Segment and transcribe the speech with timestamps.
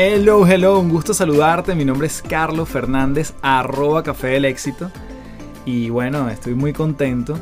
[0.00, 1.74] Hello, hello, un gusto saludarte.
[1.74, 4.92] Mi nombre es Carlos Fernández, arroba Café del Éxito.
[5.64, 7.36] Y bueno, estoy muy contento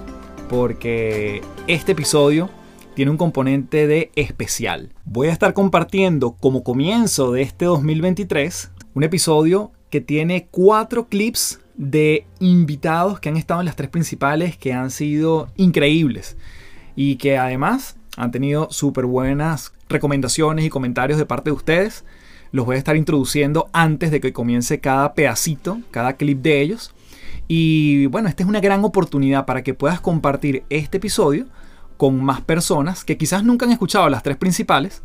[0.49, 2.49] porque este episodio
[2.95, 4.95] tiene un componente de especial.
[5.05, 11.61] Voy a estar compartiendo como comienzo de este 2023 un episodio que tiene cuatro clips
[11.75, 16.39] de invitados que han estado en las tres principales que han sido increíbles
[16.95, 22.03] y que además han tenido súper buenas recomendaciones y comentarios de parte de ustedes
[22.53, 26.93] los voy a estar introduciendo antes de que comience cada pedacito, cada clip de ellos.
[27.49, 31.47] Y bueno, esta es una gran oportunidad para que puedas compartir este episodio
[31.97, 35.03] con más personas que quizás nunca han escuchado las tres principales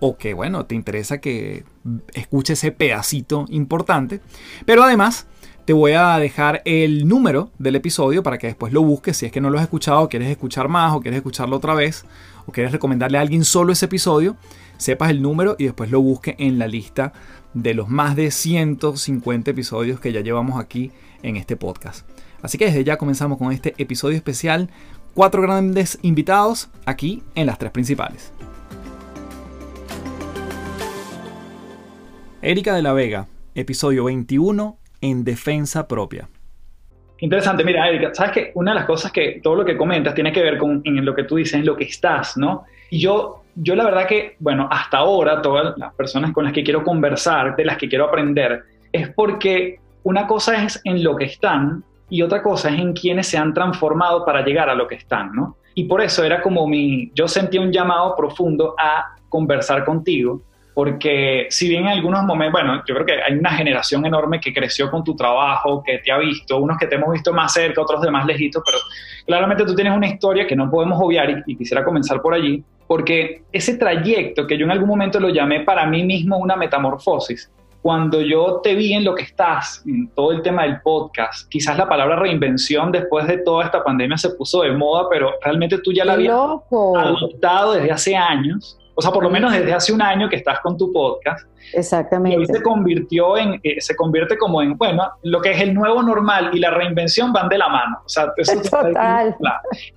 [0.00, 1.64] o que bueno, te interesa que
[2.12, 4.20] escuche ese pedacito importante.
[4.66, 5.26] Pero además
[5.64, 9.32] te voy a dejar el número del episodio para que después lo busques si es
[9.32, 12.04] que no lo has escuchado, quieres escuchar más o quieres escucharlo otra vez
[12.46, 14.36] o quieres recomendarle a alguien solo ese episodio
[14.76, 17.12] sepas el número y después lo busque en la lista
[17.54, 20.90] de los más de 150 episodios que ya llevamos aquí
[21.22, 22.08] en este podcast.
[22.42, 24.68] Así que desde ya comenzamos con este episodio especial.
[25.14, 28.32] Cuatro grandes invitados aquí en las tres principales.
[32.42, 36.28] Erika de la Vega, episodio 21 en defensa propia.
[37.20, 40.32] Interesante, mira, Erika, sabes que una de las cosas que todo lo que comentas tiene
[40.32, 42.64] que ver con lo que tú dices, en lo que estás, ¿no?
[42.90, 46.64] Y yo yo la verdad que, bueno, hasta ahora todas las personas con las que
[46.64, 51.24] quiero conversar, de las que quiero aprender, es porque una cosa es en lo que
[51.24, 54.96] están y otra cosa es en quienes se han transformado para llegar a lo que
[54.96, 55.56] están, ¿no?
[55.74, 60.42] Y por eso era como mi, yo sentía un llamado profundo a conversar contigo,
[60.74, 64.52] porque si bien en algunos momentos, bueno, yo creo que hay una generación enorme que
[64.52, 67.80] creció con tu trabajo, que te ha visto, unos que te hemos visto más cerca,
[67.80, 68.78] otros de más lejitos, pero
[69.26, 73.42] claramente tú tienes una historia que no podemos obviar y quisiera comenzar por allí, porque
[73.52, 77.50] ese trayecto que yo en algún momento lo llamé para mí mismo una metamorfosis,
[77.82, 81.76] cuando yo te vi en lo que estás, en todo el tema del podcast, quizás
[81.76, 85.92] la palabra reinvención después de toda esta pandemia se puso de moda, pero realmente tú
[85.92, 90.00] ya la habías adoptado desde hace años o sea, por lo menos desde hace un
[90.02, 91.48] año que estás con tu podcast.
[91.72, 92.36] Exactamente.
[92.36, 95.74] Y hoy se convirtió en, eh, se convierte como en, bueno, lo que es el
[95.74, 97.98] nuevo normal y la reinvención van de la mano.
[98.04, 99.36] O sea, eso Total.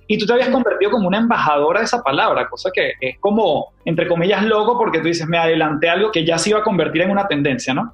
[0.06, 3.72] Y tú te habías convertido como una embajadora de esa palabra, cosa que es como,
[3.84, 7.02] entre comillas, loco porque tú dices, me adelanté algo que ya se iba a convertir
[7.02, 7.92] en una tendencia, ¿no?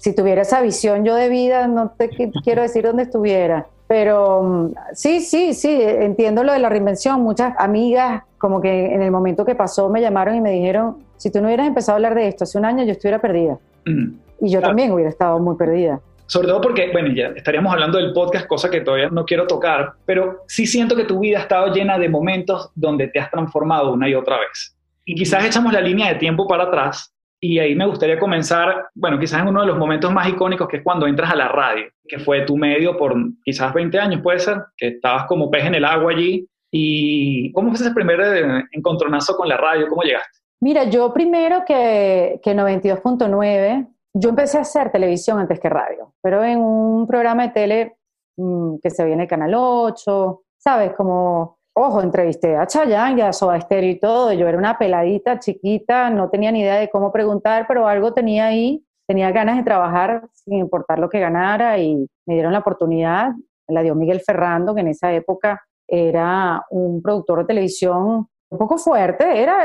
[0.00, 2.08] Si tuviera esa visión yo de vida, no te
[2.44, 3.66] quiero decir dónde estuviera.
[3.86, 7.20] Pero mm, sí, sí, sí, entiendo lo de la reinvención.
[7.20, 11.30] Muchas amigas, como que en el momento que pasó, me llamaron y me dijeron, si
[11.30, 13.58] tú no hubieras empezado a hablar de esto hace un año, yo estuviera perdida.
[13.84, 14.14] Mm.
[14.40, 16.00] Y yo también hubiera estado muy perdida.
[16.24, 19.92] Sobre todo porque, bueno, ya estaríamos hablando del podcast, cosa que todavía no quiero tocar,
[20.06, 23.92] pero sí siento que tu vida ha estado llena de momentos donde te has transformado
[23.92, 24.74] una y otra vez.
[25.04, 27.12] Y quizás echamos la línea de tiempo para atrás
[27.42, 30.78] Y ahí me gustaría comenzar, bueno, quizás en uno de los momentos más icónicos, que
[30.78, 34.40] es cuando entras a la radio, que fue tu medio por quizás 20 años, puede
[34.40, 36.46] ser, que estabas como pez en el agua allí.
[36.70, 39.88] ¿Y cómo fue ese primer eh, encontronazo con la radio?
[39.88, 40.38] ¿Cómo llegaste?
[40.60, 46.44] Mira, yo primero que, que 92.9, yo empecé a hacer televisión antes que radio, pero
[46.44, 47.96] en un programa de tele
[48.36, 50.92] mm, que se veía en el Canal 8, ¿sabes?
[50.92, 54.32] Como Ojo, entrevisté a Chayanne y a Soda Stereo y todo.
[54.32, 58.46] Yo era una peladita chiquita, no tenía ni idea de cómo preguntar, pero algo tenía
[58.46, 58.84] ahí.
[59.06, 63.30] Tenía ganas de trabajar sin importar lo que ganara y me dieron la oportunidad.
[63.68, 68.76] La dio Miguel Ferrando, que en esa época era un productor de televisión un poco
[68.76, 69.40] fuerte.
[69.40, 69.64] Era,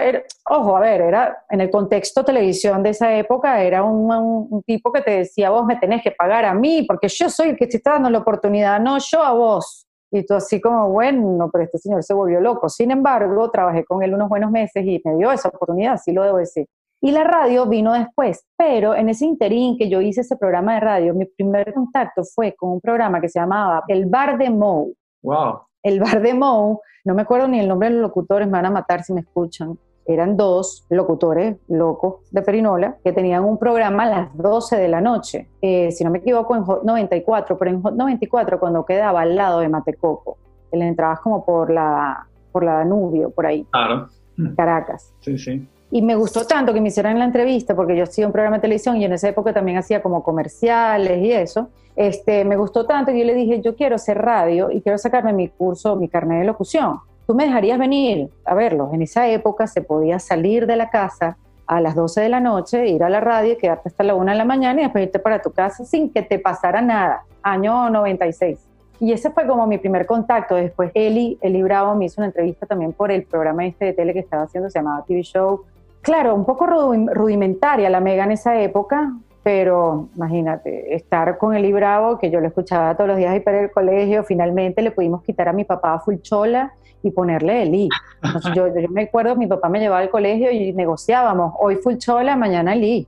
[0.50, 4.12] ojo, a ver, era en el contexto televisión de esa época, era un,
[4.50, 7.50] un, tipo que te decía, vos me tenés que pagar a mí porque yo soy
[7.50, 9.88] el que te está dando la oportunidad, no yo a vos.
[10.12, 12.70] Y tú así como, bueno, pero este señor se volvió loco.
[12.70, 16.24] Sin embargo, trabajé con él unos buenos meses y me dio esa oportunidad, sí lo
[16.24, 16.68] debo decir.
[17.02, 20.80] Y la radio vino después, pero en ese interín que yo hice ese programa de
[20.80, 24.94] radio, mi primer contacto fue con un programa que se llamaba El Bar de Mou.
[25.22, 25.60] Wow.
[25.84, 28.66] El Bar de Mou, no me acuerdo ni el nombre de los locutores, me van
[28.66, 34.04] a matar si me escuchan eran dos locutores locos de Perinola que tenían un programa
[34.04, 37.72] a las 12 de la noche, eh, si no me equivoco, en Hot 94, pero
[37.72, 40.38] en Hot 94 cuando quedaba al lado de Matecoco,
[40.72, 44.10] le entrabas como por la, por la Danubio, por ahí, claro.
[44.56, 45.14] Caracas.
[45.22, 45.68] Sí, sí.
[45.92, 48.64] Y me gustó tanto que me hicieran la entrevista, porque yo hacía un programa de
[48.64, 51.70] televisión y en esa época también hacía como comerciales y eso.
[51.96, 55.32] Este, me gustó tanto que yo le dije, yo quiero hacer radio y quiero sacarme
[55.32, 58.94] mi curso, mi carnet de locución tú me dejarías venir a verlos.
[58.94, 61.38] En esa época se podía salir de la casa
[61.68, 64.38] a las 12 de la noche, ir a la radio, quedarte hasta la 1 de
[64.38, 67.24] la mañana y después irte para tu casa sin que te pasara nada.
[67.42, 68.60] Año 96.
[69.00, 70.56] Y ese fue como mi primer contacto.
[70.56, 74.14] Después Eli, Eli Bravo me hizo una entrevista también por el programa este de tele
[74.14, 75.64] que estaba haciendo, se llamaba TV Show.
[76.02, 79.12] Claro, un poco rudimentaria la Mega en esa época,
[79.42, 83.62] pero imagínate, estar con Eli Bravo, que yo lo escuchaba todos los días y para
[83.62, 86.74] el colegio, finalmente le pudimos quitar a mi papá Fulchola
[87.08, 87.90] y ponerle Eli.
[88.22, 91.98] Entonces yo, yo, me acuerdo, mi papá me llevaba al colegio y negociábamos, hoy full
[91.98, 93.08] chola, mañana Eli.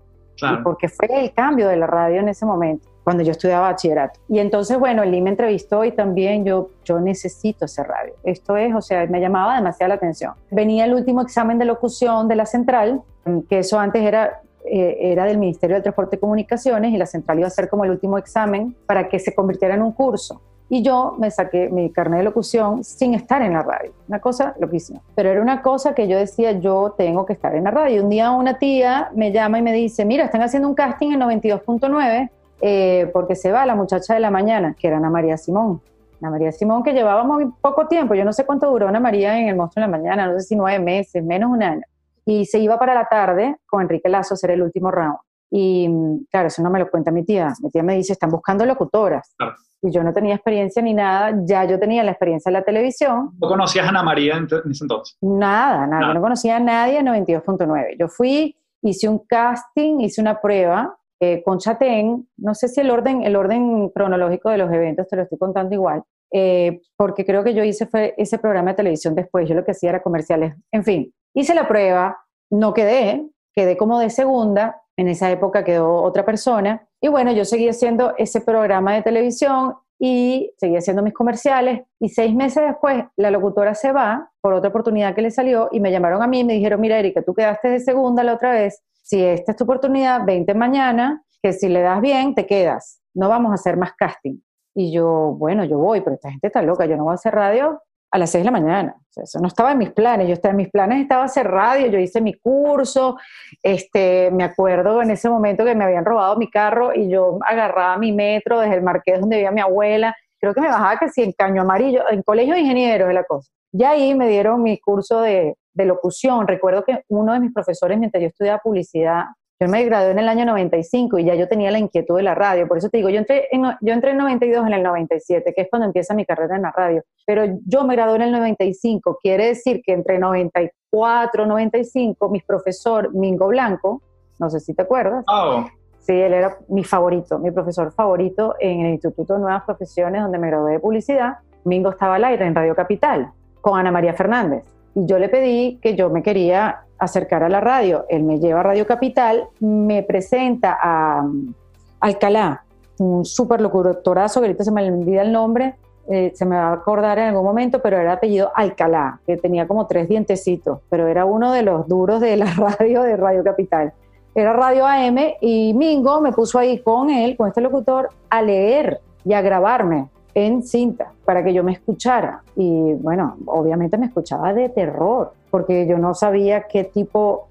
[0.64, 4.20] Porque fue el cambio de la radio en ese momento, cuando yo estudiaba bachillerato.
[4.30, 8.14] Y entonces, bueno, Eli me entrevistó y también yo, yo necesito hacer radio.
[8.24, 10.34] Esto es, o sea, me llamaba demasiado la atención.
[10.52, 13.02] Venía el último examen de locución de la central,
[13.50, 17.40] que eso antes era eh, era del Ministerio de Transporte y Comunicaciones y la central
[17.40, 20.42] iba a ser como el último examen para que se convirtiera en un curso.
[20.69, 23.94] Y yo me saqué mi carnet de locución sin estar en la radio.
[24.08, 25.02] Una cosa loquísima.
[25.16, 28.04] Pero era una cosa que yo decía, yo tengo que estar en la radio.
[28.04, 31.22] Un día una tía me llama y me dice, mira, están haciendo un casting en
[31.22, 32.30] 92.9
[32.62, 35.81] eh, porque se va la muchacha de la mañana, que era Ana María Simón.
[36.22, 39.50] Ana María Simón que llevábamos poco tiempo, yo no sé cuánto duró Ana María en
[39.50, 41.84] El Monstruo de la Mañana, no sé si nueve meses, menos un año.
[42.25, 45.18] Y se iba para la tarde con Enrique Lazo a hacer el último round.
[45.50, 45.90] Y
[46.30, 47.54] claro, eso no me lo cuenta mi tía.
[47.62, 49.36] Mi tía me dice, están buscando locutoras.
[49.82, 53.32] Y yo no tenía experiencia ni nada, ya yo tenía la experiencia en la televisión.
[53.40, 55.18] ¿No conocías a Ana María en ese entonces?
[55.22, 57.96] Nada, nada, yo no conocía a nadie en 92.9.
[58.00, 62.92] Yo fui, hice un casting, hice una prueba eh, con Chatén, no sé si el
[62.92, 67.44] orden, el orden cronológico de los eventos te lo estoy contando igual, eh, porque creo
[67.44, 70.54] que yo hice fue ese programa de televisión después, yo lo que hacía era comerciales,
[70.72, 72.20] en fin, hice la prueba,
[72.52, 76.88] no quedé, quedé como de segunda, en esa época quedó otra persona.
[77.00, 81.82] Y bueno, yo seguí haciendo ese programa de televisión y seguí haciendo mis comerciales.
[82.00, 85.80] Y seis meses después, la locutora se va por otra oportunidad que le salió y
[85.80, 88.51] me llamaron a mí y me dijeron, mira, Erika, tú quedaste de segunda la otra
[88.51, 88.84] vez.
[89.04, 93.00] Si esta es tu oportunidad, vente mañana, que si le das bien, te quedas.
[93.13, 94.39] No vamos a hacer más casting.
[94.75, 97.34] Y yo, bueno, yo voy, pero esta gente está loca, yo no voy a hacer
[97.34, 98.96] radio a las 6 de la mañana.
[99.16, 100.28] eso no estaba en mis planes.
[100.28, 103.18] Yo estaba en mis planes, estaba hacer radio, yo hice mi curso.
[103.62, 107.98] Este, me acuerdo en ese momento que me habían robado mi carro y yo agarraba
[107.98, 110.16] mi metro desde el Marqués donde vivía mi abuela.
[110.40, 113.52] Creo que me bajaba casi en Caño Amarillo, en Colegio de Ingenieros es la cosa.
[113.72, 116.48] Y ahí me dieron mi curso de, de locución.
[116.48, 119.26] Recuerdo que uno de mis profesores, mientras yo estudiaba publicidad,
[119.60, 122.36] yo me gradué en el año 95 y ya yo tenía la inquietud de la
[122.36, 122.68] radio.
[122.68, 125.62] Por eso te digo, yo entré, en, yo entré en 92 en el 97, que
[125.62, 127.04] es cuando empieza mi carrera en la radio.
[127.26, 129.18] Pero yo me gradué en el 95.
[129.22, 134.04] Quiere decir que entre 94 y 95, mi profesor Mingo Blanco,
[134.40, 135.26] no sé si te acuerdas.
[135.28, 135.66] Oh.
[136.00, 140.38] Sí, él era mi favorito, mi profesor favorito en el Instituto de Nuevas Profesiones, donde
[140.38, 141.40] me gradué de publicidad.
[141.66, 144.64] Mingo estaba al aire en Radio Capital con Ana María Fernández.
[144.98, 148.06] Y yo le pedí que yo me quería acercar a la radio.
[148.10, 151.54] Él me lleva a Radio Capital, me presenta a um,
[152.00, 152.63] Alcalá,
[152.98, 155.75] un súper locutorazo, que ahorita se me olvida el nombre,
[156.10, 159.68] eh, se me va a acordar en algún momento, pero era apellido Alcalá, que tenía
[159.68, 163.94] como tres dientecitos, pero era uno de los duros de la radio de Radio Capital.
[164.34, 169.00] era Radio AM y Mingo me puso ahí con él, con este locutor, a leer
[169.24, 172.44] y a grabarme en cinta para que yo me escuchara.
[172.56, 177.48] Y bueno, obviamente me escuchaba de terror, porque yo no sabía qué tipo,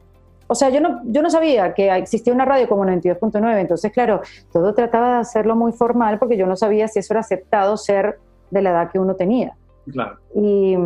[0.47, 4.21] o sea, yo no, yo no sabía que existía una radio como 92.9, entonces claro,
[4.53, 8.21] todo trataba de hacerlo muy formal porque yo no sabía si eso era aceptado ser
[8.53, 9.57] de la edad que uno tenía.
[9.91, 10.19] Claro.
[10.37, 10.77] Y,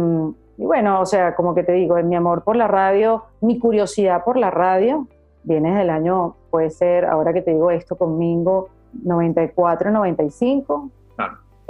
[0.56, 4.24] y bueno, o sea, como que te digo, mi amor por la radio, mi curiosidad
[4.24, 5.06] por la radio,
[5.42, 8.70] viene del año, puede ser, ahora que te digo esto, conmigo,
[9.04, 10.90] 94, 95.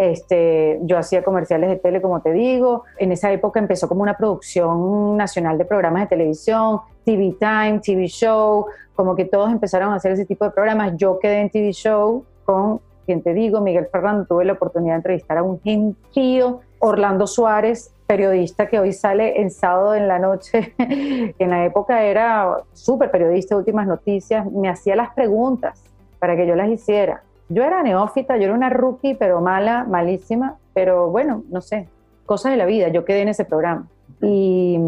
[0.00, 2.84] Este, yo hacía comerciales de tele, como te digo.
[2.96, 8.06] En esa época empezó como una producción nacional de programas de televisión, TV Time, TV
[8.06, 8.64] Show,
[8.94, 10.94] como que todos empezaron a hacer ese tipo de programas.
[10.96, 14.24] Yo quedé en TV Show con, quien te digo, Miguel Ferrando.
[14.24, 19.50] Tuve la oportunidad de entrevistar a un gentío, Orlando Suárez, periodista que hoy sale en
[19.50, 24.96] sábado en la noche, que en la época era súper periodista últimas noticias, me hacía
[24.96, 25.84] las preguntas
[26.18, 27.22] para que yo las hiciera.
[27.50, 31.88] Yo era neófita, yo era una rookie, pero mala, malísima, pero bueno, no sé,
[32.24, 33.88] cosas de la vida, yo quedé en ese programa.
[34.22, 34.78] Y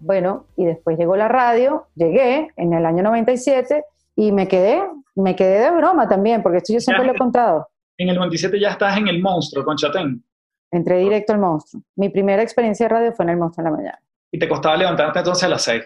[0.00, 3.84] bueno, y después llegó la radio, llegué en el año 97
[4.16, 4.82] y me quedé,
[5.14, 7.68] me quedé de broma también, porque esto yo siempre lo he contado.
[7.96, 10.24] En el 97 ya estás en El Monstruo con Chatén.
[10.72, 11.82] Entré directo al monstruo.
[11.96, 14.02] Mi primera experiencia de radio fue en el monstruo en la mañana.
[14.30, 15.82] ¿Y te costaba levantarte entonces a las 6?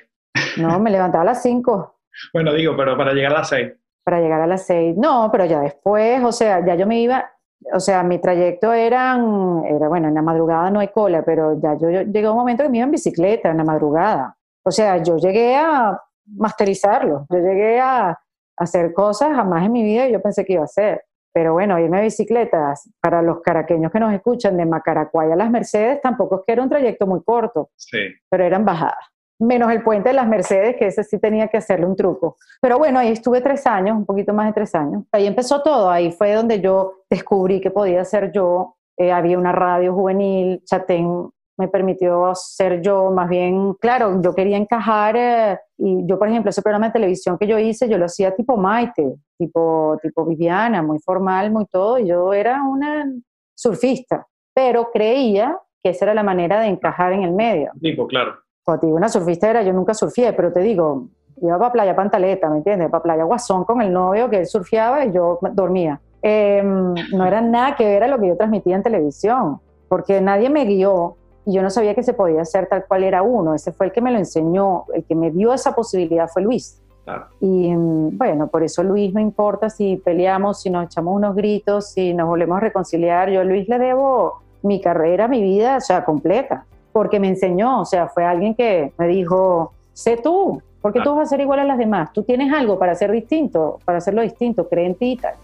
[0.56, 1.98] No, me levantaba a las 5.
[2.34, 3.72] Bueno, digo, pero para llegar a las 6.
[4.04, 4.96] Para llegar a las 6.
[4.96, 7.30] No, pero ya después, o sea, ya yo me iba,
[7.72, 11.74] o sea, mi trayecto eran, era, bueno, en la madrugada no hay cola, pero ya
[11.78, 14.36] yo, yo llegué a un momento que me iba en bicicleta en la madrugada.
[14.64, 18.18] O sea, yo llegué a masterizarlo, yo llegué a
[18.56, 21.02] hacer cosas jamás en mi vida yo pensé que iba a hacer.
[21.34, 25.50] Pero bueno, irme a bicicletas, para los caraqueños que nos escuchan, de Macaracuay a las
[25.50, 27.98] Mercedes, tampoco es que era un trayecto muy corto, Sí.
[28.28, 28.98] pero eran bajadas.
[29.42, 32.36] Menos el puente de las Mercedes, que ese sí tenía que hacerle un truco.
[32.60, 35.04] Pero bueno, ahí estuve tres años, un poquito más de tres años.
[35.12, 38.76] Ahí empezó todo, ahí fue donde yo descubrí que podía ser yo.
[38.96, 44.56] Eh, había una radio juvenil, Chatén me permitió ser yo, más bien, claro, yo quería
[44.56, 48.06] encajar, eh, y yo, por ejemplo, ese programa de televisión que yo hice, yo lo
[48.06, 53.12] hacía tipo Maite, tipo, tipo Viviana, muy formal, muy todo, y yo era una
[53.54, 57.72] surfista, pero creía que esa era la manera de encajar en el medio.
[57.80, 58.34] Tipo, claro.
[58.64, 61.08] Cuando te digo una surfista era, yo nunca surfié, pero te digo,
[61.40, 62.90] iba para Playa Pantaleta, ¿me entiendes?
[62.90, 66.00] Para Playa Guasón con el novio que él surfeaba y yo dormía.
[66.22, 70.48] Eh, no era nada que ver a lo que yo transmitía en televisión, porque nadie
[70.48, 73.54] me guió y yo no sabía que se podía hacer tal cual era uno.
[73.54, 76.80] Ese fue el que me lo enseñó, el que me dio esa posibilidad fue Luis.
[77.04, 77.26] Claro.
[77.40, 81.90] Y mm, bueno, por eso Luis no importa si peleamos, si nos echamos unos gritos,
[81.90, 83.28] si nos volvemos a reconciliar.
[83.28, 87.80] Yo a Luis le debo mi carrera, mi vida, o sea, completa, porque me enseñó,
[87.80, 91.60] o sea, fue alguien que me dijo, sé tú, porque tú vas a ser igual
[91.60, 92.12] a las demás.
[92.12, 95.34] Tú tienes algo para ser distinto, para hacerlo distinto, cree en ti y tal.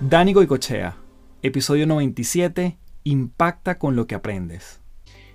[0.00, 0.96] Dani Goicochea,
[1.42, 4.80] episodio 97, Impacta con lo que aprendes.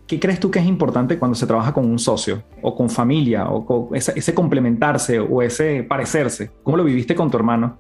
[0.05, 3.50] ¿Qué crees tú que es importante cuando se trabaja con un socio o con familia
[3.50, 6.51] o con ese, ese complementarse o ese parecerse?
[6.63, 7.77] ¿Cómo lo viviste con tu hermano?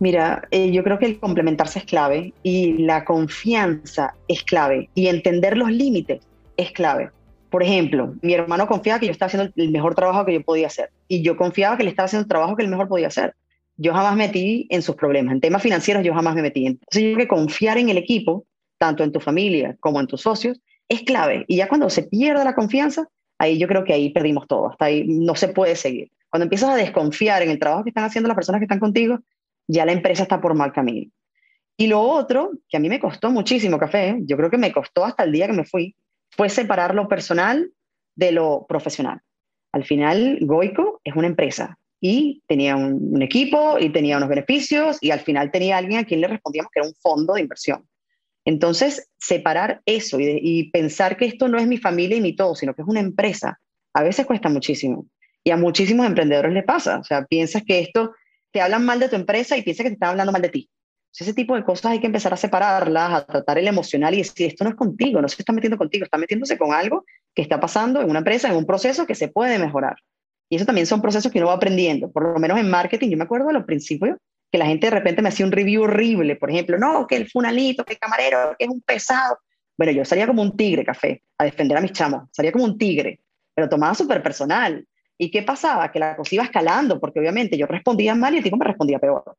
[0.00, 5.08] Mira, eh, yo creo que el complementarse es clave y la confianza es clave y
[5.08, 6.20] entender los límites
[6.56, 7.10] es clave.
[7.50, 10.68] Por ejemplo, mi hermano confiaba que yo estaba haciendo el mejor trabajo que yo podía
[10.68, 13.34] hacer y yo confiaba que él estaba haciendo el trabajo que él mejor podía hacer.
[13.76, 15.32] Yo jamás metí en sus problemas.
[15.32, 16.66] En temas financieros yo jamás me metí.
[16.66, 18.44] Entonces yo creo que confiar en el equipo,
[18.76, 21.44] tanto en tu familia como en tus socios, es clave.
[21.48, 24.70] Y ya cuando se pierde la confianza, ahí yo creo que ahí perdimos todo.
[24.70, 26.10] Hasta ahí no se puede seguir.
[26.28, 29.20] Cuando empiezas a desconfiar en el trabajo que están haciendo las personas que están contigo,
[29.68, 31.10] ya la empresa está por mal camino.
[31.76, 35.04] Y lo otro, que a mí me costó muchísimo café, yo creo que me costó
[35.04, 35.94] hasta el día que me fui,
[36.30, 37.70] fue separar lo personal
[38.16, 39.20] de lo profesional.
[39.72, 45.10] Al final, Goico es una empresa y tenía un, equipo y tenía unos beneficios y
[45.12, 47.86] al final tenía alguien a quien le respondíamos que era un fondo de inversión.
[48.44, 52.54] Entonces, separar eso y, y pensar que esto no es mi familia y mi todo,
[52.54, 53.60] sino que es una empresa,
[53.92, 55.06] a veces cuesta muchísimo.
[55.44, 56.98] Y a muchísimos emprendedores le pasa.
[56.98, 58.12] O sea, piensas que esto
[58.58, 60.68] te hablan mal de tu empresa y piensas que te están hablando mal de ti.
[61.16, 64.48] Ese tipo de cosas hay que empezar a separarlas, a tratar el emocional y decir,
[64.48, 67.60] esto no es contigo, no se está metiendo contigo, está metiéndose con algo que está
[67.60, 69.94] pasando en una empresa, en un proceso que se puede mejorar.
[70.50, 72.10] Y eso también son procesos que uno va aprendiendo.
[72.10, 74.16] Por lo menos en marketing, yo me acuerdo de los principios
[74.50, 76.34] que la gente de repente me hacía un review horrible.
[76.34, 79.38] Por ejemplo, no, que el funalito, que el camarero, que es un pesado.
[79.76, 82.28] Bueno, yo salía como un tigre, café, a defender a mis chamos.
[82.32, 83.20] Salía como un tigre,
[83.54, 84.84] pero tomaba súper personal.
[85.18, 85.90] ¿Y qué pasaba?
[85.90, 89.00] Que la cosa iba escalando, porque obviamente yo respondía mal y el tipo me respondía
[89.00, 89.36] peor.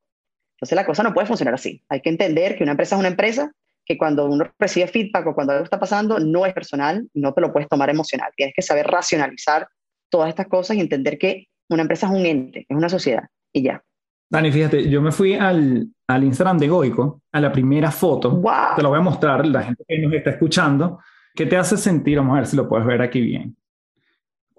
[0.57, 1.81] Entonces la cosa no puede funcionar así.
[1.87, 3.51] Hay que entender que una empresa es una empresa,
[3.85, 7.41] que cuando uno recibe feedback o cuando algo está pasando, no es personal, no te
[7.41, 8.29] lo puedes tomar emocional.
[8.35, 9.67] Tienes que saber racionalizar
[10.09, 13.63] todas estas cosas y entender que una empresa es un ente, es una sociedad y
[13.63, 13.81] ya.
[14.29, 18.31] Dani, fíjate, yo me fui al, al Instagram de Goico, a la primera foto.
[18.31, 18.75] ¡Wow!
[18.75, 20.99] Te lo voy a mostrar, la gente que nos está escuchando.
[21.33, 22.17] ¿Qué te hace sentir?
[22.17, 23.55] Vamos a ver si lo puedes ver aquí bien.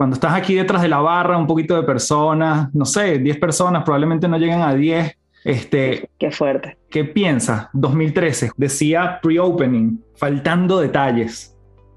[0.00, 3.83] Cuando estás aquí detrás de la barra, un poquito de personas, no sé, 10 personas,
[3.85, 5.14] probablemente no llegan a 10.
[5.45, 6.78] Este, Qué fuerte.
[6.88, 7.66] ¿Qué piensas?
[7.75, 11.54] 2013, decía pre-opening, faltando detalles.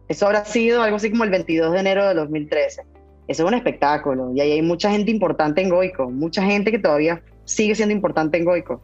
[0.09, 2.81] Eso habrá sido algo así como el 22 de enero de 2013.
[3.29, 6.79] Eso es un espectáculo y ahí hay mucha gente importante en Goico, mucha gente que
[6.79, 8.81] todavía sigue siendo importante en Goico.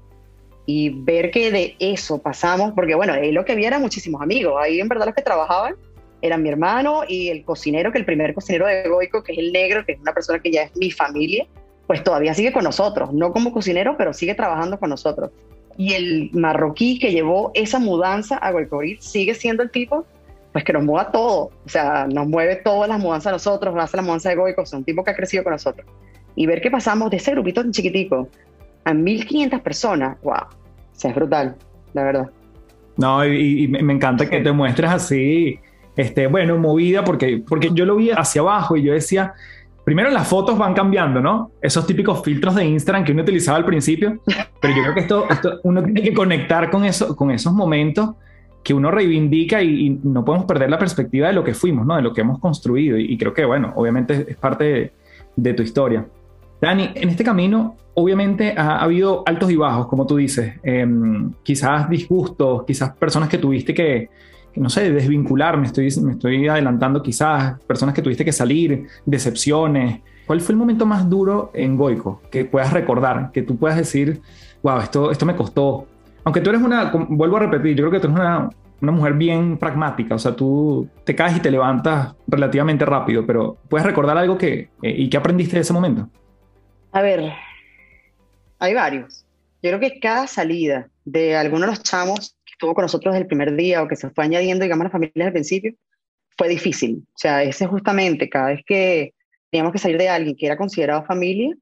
[0.66, 4.54] Y ver que de eso pasamos, porque bueno, ahí lo que había eran muchísimos amigos,
[4.62, 5.76] ahí en verdad los que trabajaban
[6.22, 9.52] eran mi hermano y el cocinero, que el primer cocinero de Goico, que es el
[9.52, 11.48] negro, que es una persona que ya es mi familia,
[11.88, 15.32] pues todavía sigue con nosotros, no como cocinero, pero sigue trabajando con nosotros.
[15.78, 20.06] Y el marroquí que llevó esa mudanza a Goicorit sigue siendo el tipo
[20.52, 23.98] pues que nos mueva todo, o sea, nos mueve todas las mudanzas a nosotros, hace
[23.98, 25.86] la mudanza de Goico, es un tipo que ha crecido con nosotros.
[26.36, 28.28] Y ver que pasamos de ese grupito tan chiquitico
[28.84, 30.48] a 1500 personas, wow, o
[30.92, 31.56] sea, es brutal,
[31.94, 32.30] la verdad.
[32.98, 35.60] No, y, y me encanta que te muestres así,
[35.96, 39.34] este, bueno, movida, porque, porque yo lo vi hacia abajo y yo decía,
[39.84, 41.52] primero las fotos van cambiando, ¿no?
[41.62, 44.20] Esos típicos filtros de Instagram que uno utilizaba al principio,
[44.62, 48.12] pero yo creo que esto, esto uno tiene que conectar con, eso, con esos momentos
[48.64, 51.96] que uno reivindica y, no podemos perder la perspectiva de lo que fuimos, ¿no?
[51.96, 52.98] De lo que hemos construido.
[52.98, 54.94] Y, creo que, bueno, obviamente es parte
[55.36, 56.06] de, tu historia.
[56.62, 60.54] Dani, en este camino, obviamente ha, ha habido altos y bajos, como tú dices.
[60.62, 60.86] Eh,
[61.42, 64.10] quizás disgustos, quizás personas que tuviste que,
[64.60, 70.02] no sé, desvincular, me estoy, me estoy adelantando quizás, personas que tuviste que salir, decepciones.
[70.28, 74.22] ¿Cuál fue el momento más duro en Goico que puedas recordar, que tú puedas decir,
[74.62, 75.88] wow, esto, esto me costó?
[76.26, 78.50] Aunque tú eres una, vuelvo a repetir, yo creo que tú eres una,
[78.92, 83.86] mujer bien pragmática, o sea, tú te caes y te levantas relativamente rápido, pero ¿puedes
[83.86, 86.10] recordar algo que, eh, y qué aprendiste de ese momento?
[86.92, 87.32] A ver,
[88.60, 89.26] hay varios.
[89.62, 93.28] Yo creo que cada salida de alguno de los chamos estuvo con nosotros desde el
[93.28, 95.74] primer día o que se fue añadiendo, digamos, a las familias al principio,
[96.38, 97.06] fue difícil.
[97.08, 99.14] O sea, ese justamente, cada vez que
[99.50, 101.56] teníamos que salir de alguien que era considerado familia,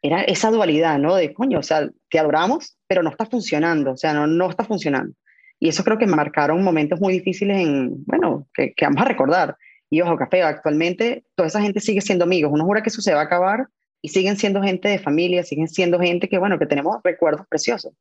[0.00, 1.16] era esa dualidad, ¿no?
[1.16, 4.64] De coño, o sea, te adoramos, pero no está funcionando, o sea, no, no está
[4.64, 5.14] funcionando.
[5.60, 9.54] Y eso creo que marcaron momentos muy difíciles en, bueno, que, que vamos a recordar.
[9.90, 12.50] Y ojo, Café, actualmente toda esa gente sigue siendo amigos.
[12.54, 13.68] Uno jura que eso se va a acabar
[14.00, 17.92] y siguen siendo gente de familia, siguen siendo gente que, bueno, que tenemos recuerdos preciosos.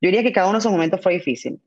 [0.00, 1.60] Yo diría que cada uno de esos momentos fue difícil.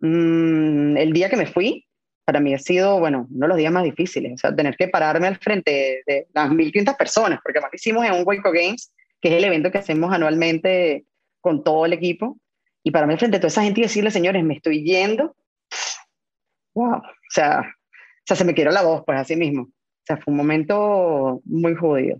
[0.00, 1.86] Mm, el día que me fui,
[2.24, 4.32] para mí ha sido, bueno, uno de los días más difíciles.
[4.34, 8.06] O sea, tener que pararme al frente de las 1.500 personas, porque además lo hicimos
[8.06, 11.04] en un Waco Games, que es el evento que hacemos anualmente
[11.40, 12.38] con todo el equipo.
[12.82, 15.36] Y para mí, frente a toda esa gente y decirle, señores, me estoy yendo,
[16.74, 19.62] wow, o sea, o sea, se me quiero la voz, pues así mismo.
[19.62, 22.18] O sea, fue un momento muy jodido.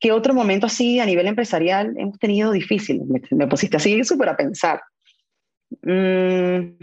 [0.00, 3.02] ¿Qué otro momento así a nivel empresarial hemos tenido difícil?
[3.06, 4.80] Me, me pusiste así súper a pensar.
[5.82, 6.78] Mm,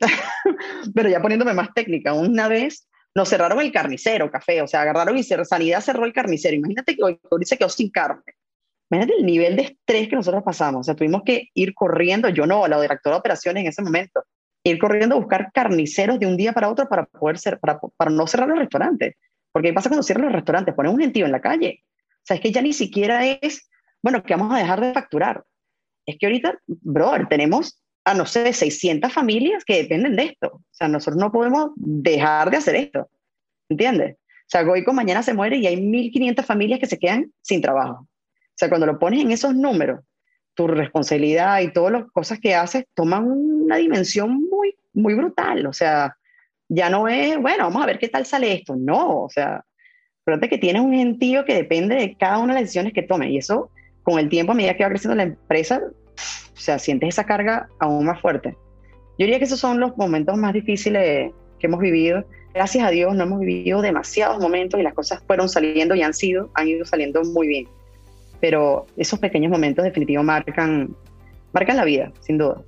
[0.94, 5.16] pero ya poniéndome más técnica, una vez nos cerraron el carnicero, café, o sea, agarraron
[5.16, 6.56] y Sanidad cerró el carnicero.
[6.56, 8.22] Imagínate que hoy, hoy se quedó sin carne.
[8.90, 10.80] Imagínate el nivel de estrés que nosotros pasamos.
[10.80, 14.24] O sea, tuvimos que ir corriendo, yo no, la directora de operaciones en ese momento,
[14.64, 18.10] ir corriendo a buscar carniceros de un día para otro para poder ser, para, para
[18.10, 19.16] no cerrar los restaurantes.
[19.52, 20.74] Porque ¿qué pasa cuando cierran los restaurantes?
[20.74, 21.84] Ponen un gentío en la calle.
[22.08, 23.68] O sea, es que ya ni siquiera es,
[24.02, 25.44] bueno, que vamos a dejar de facturar.
[26.06, 30.48] Es que ahorita, brother, tenemos a, no sé, 600 familias que dependen de esto.
[30.48, 33.08] O sea, nosotros no podemos dejar de hacer esto.
[33.68, 34.16] ¿Entiendes?
[34.16, 38.00] O sea, Goico mañana se muere y hay 1.500 familias que se quedan sin trabajo.
[38.02, 40.00] O sea, cuando lo pones en esos números,
[40.54, 45.66] tu responsabilidad y todas las cosas que haces toman una dimensión muy, muy brutal.
[45.66, 46.16] O sea,
[46.68, 48.76] ya no es, bueno, vamos a ver qué tal sale esto.
[48.76, 49.64] No, o sea,
[50.24, 53.30] fíjate que tienes un gentío que depende de cada una de las decisiones que tome.
[53.30, 53.70] Y eso,
[54.02, 55.80] con el tiempo, a medida que va creciendo la empresa,
[56.54, 58.56] o sea, sientes esa carga aún más fuerte.
[59.18, 62.24] Yo diría que esos son los momentos más difíciles que hemos vivido.
[62.52, 66.14] Gracias a Dios no hemos vivido demasiados momentos y las cosas fueron saliendo y han
[66.14, 67.68] sido, han ido saliendo muy bien.
[68.40, 70.96] Pero esos pequeños momentos definitivamente marcan,
[71.52, 72.62] marcan la vida, sin duda.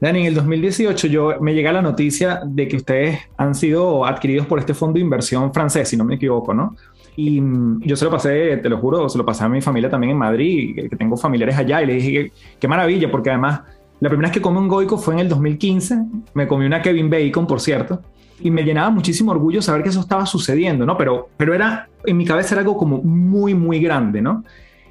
[0.00, 4.46] Dani, en el 2018 yo me llega la noticia de que ustedes han sido adquiridos
[4.46, 6.74] por este fondo de inversión francés, si no me equivoco, ¿no?
[7.16, 7.42] Y
[7.80, 10.18] yo se lo pasé, te lo juro, se lo pasé a mi familia también en
[10.18, 13.60] Madrid, que tengo familiares allá, y le dije qué maravilla, porque además
[14.00, 15.98] la primera vez que comí un goico fue en el 2015,
[16.34, 18.00] me comí una Kevin Bacon, por cierto,
[18.40, 20.96] y me llenaba muchísimo orgullo saber que eso estaba sucediendo, ¿no?
[20.96, 24.44] Pero, pero era, en mi cabeza era algo como muy, muy grande, ¿no?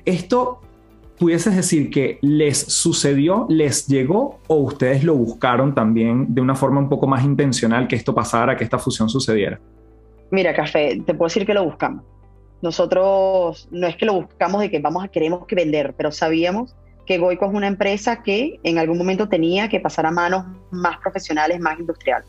[0.06, 0.62] Esto
[1.20, 6.80] pudieses decir que les sucedió, les llegó o ustedes lo buscaron también de una forma
[6.80, 9.60] un poco más intencional que esto pasara, que esta fusión sucediera?
[10.32, 12.04] Mira, Café, te puedo decir que lo buscamos.
[12.62, 16.76] Nosotros no es que lo buscamos de que vamos a queremos que vender, pero sabíamos
[17.06, 20.98] que Goico es una empresa que en algún momento tenía que pasar a manos más
[20.98, 22.28] profesionales, más industriales.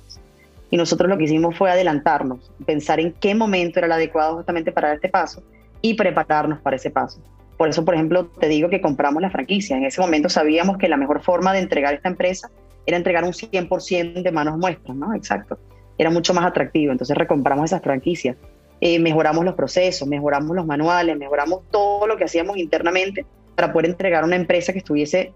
[0.71, 4.73] Y nosotros lo que hicimos fue adelantarnos, pensar en qué momento era el adecuado justamente
[4.73, 5.43] para este paso
[5.83, 7.21] y prepararnos para ese paso.
[7.59, 9.77] Por eso, por ejemplo, te digo que compramos la franquicia.
[9.77, 12.51] En ese momento sabíamos que la mejor forma de entregar esta empresa
[12.87, 15.13] era entregar un 100% de manos muestras, ¿no?
[15.15, 15.59] Exacto.
[16.01, 16.93] Era mucho más atractivo.
[16.93, 18.35] Entonces recompramos esas franquicias.
[18.81, 23.91] Eh, mejoramos los procesos, mejoramos los manuales, mejoramos todo lo que hacíamos internamente para poder
[23.91, 25.35] entregar una empresa que estuviese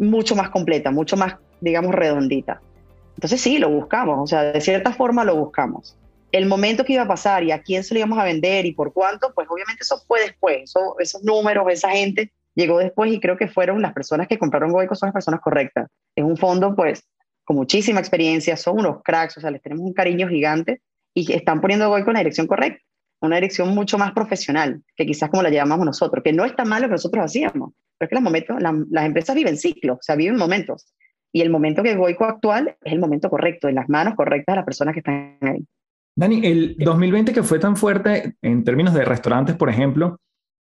[0.00, 2.60] mucho más completa, mucho más, digamos, redondita.
[3.14, 5.96] Entonces sí, lo buscamos, o sea, de cierta forma lo buscamos.
[6.32, 8.72] El momento que iba a pasar y a quién se lo íbamos a vender y
[8.72, 13.36] por cuánto, pues obviamente eso fue después, esos números, esa gente llegó después y creo
[13.36, 15.88] que fueron las personas que compraron Goico son las personas correctas.
[16.16, 17.04] Es un fondo pues
[17.50, 20.82] con muchísima experiencia, son unos cracks, o sea, les tenemos un cariño gigante
[21.12, 22.80] y están poniendo Goico en la dirección correcta
[23.22, 26.80] una dirección mucho más profesional, que quizás como la llamamos nosotros, que no está mal
[26.80, 30.14] lo que nosotros hacíamos, pero es que los momentos, las empresas viven ciclos, o sea,
[30.14, 30.94] viven momentos.
[31.32, 34.56] Y el momento que Goico actual es el momento correcto, en las manos correctas de
[34.56, 35.66] las personas que están ahí.
[36.14, 40.20] Dani, el 2020 que fue tan fuerte en términos de restaurantes, por ejemplo,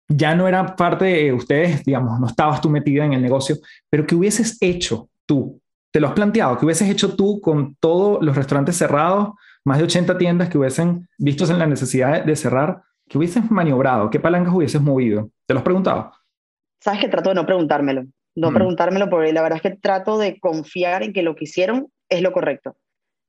[0.09, 3.57] ya no era parte de ustedes, digamos, no estabas tú metida en el negocio,
[3.91, 5.61] pero ¿qué hubieses hecho tú?
[5.93, 6.57] ¿Te lo has planteado?
[6.57, 9.31] ¿Qué hubieses hecho tú con todos los restaurantes cerrados?
[9.65, 14.11] más de 80 tiendas que hubiesen visto en la necesidad de cerrar, que hubiesen maniobrado?
[14.11, 15.31] ¿Qué palancas hubieses movido?
[15.47, 16.13] ¿Te lo has preguntado?
[16.81, 18.05] Sabes que trato de no preguntármelo,
[18.37, 18.55] no mm.
[18.55, 22.23] preguntármelo porque la verdad es que trato de confiar en que lo que hicieron es
[22.23, 22.77] lo correcto.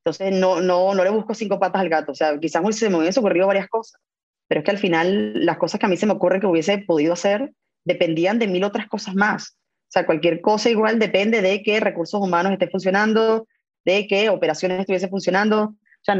[0.03, 2.97] Entonces no, no, no le busco cinco patas al gato, o sea, quizás se me
[2.97, 4.01] hubiesen ocurrido varias cosas,
[4.47, 6.77] pero es que al final las cosas que a mí se me ocurren que hubiese
[6.79, 7.51] podido hacer
[7.85, 9.57] dependían de mil otras cosas más.
[9.91, 13.45] O sea, cualquier cosa igual depende de que recursos humanos estén funcionando,
[13.83, 16.15] de que operaciones estuviesen funcionando, o sea,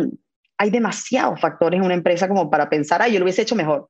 [0.58, 3.88] hay demasiados factores en una empresa como para pensar, ah, yo lo hubiese hecho mejor.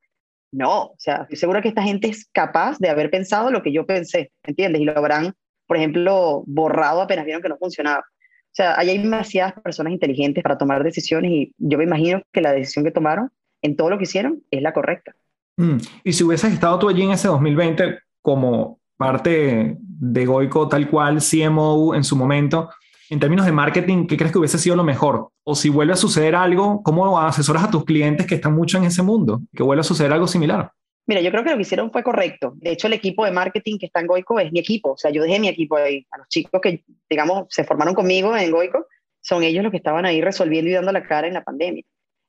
[0.52, 3.74] No, o sea, estoy segura que esta gente es capaz de haber pensado lo que
[3.74, 4.84] yo pensé, ¿entiendes?
[4.84, 5.34] Y lo habrán,
[5.66, 8.02] por ejemplo, borrado apenas vieron que no funcionaba.
[8.02, 12.52] O sea, hay demasiadas personas inteligentes para tomar decisiones y yo me imagino que la
[12.52, 13.32] decisión que tomaron
[13.64, 15.16] en todo lo que hicieron es la correcta.
[15.58, 20.88] Mm, y si hubieses estado tú allí en ese 2020 como parte de Goico tal
[20.90, 22.70] cual, CMO en su momento,
[23.10, 25.30] en términos de marketing, ¿qué crees que hubiese sido lo mejor?
[25.44, 28.86] O si vuelve a suceder algo, ¿cómo asesoras a tus clientes que están mucho en
[28.86, 29.42] ese mundo?
[29.54, 30.72] Que vuelva a suceder algo similar.
[31.08, 32.54] Mira, yo creo que lo que hicieron fue correcto.
[32.58, 34.92] De hecho, el equipo de marketing que está en Goico es mi equipo.
[34.92, 36.06] O sea, yo dejé mi equipo ahí.
[36.12, 38.86] A los chicos que, digamos, se formaron conmigo en Goico,
[39.20, 41.84] son ellos los que estaban ahí resolviendo y dando la cara en la pandemia.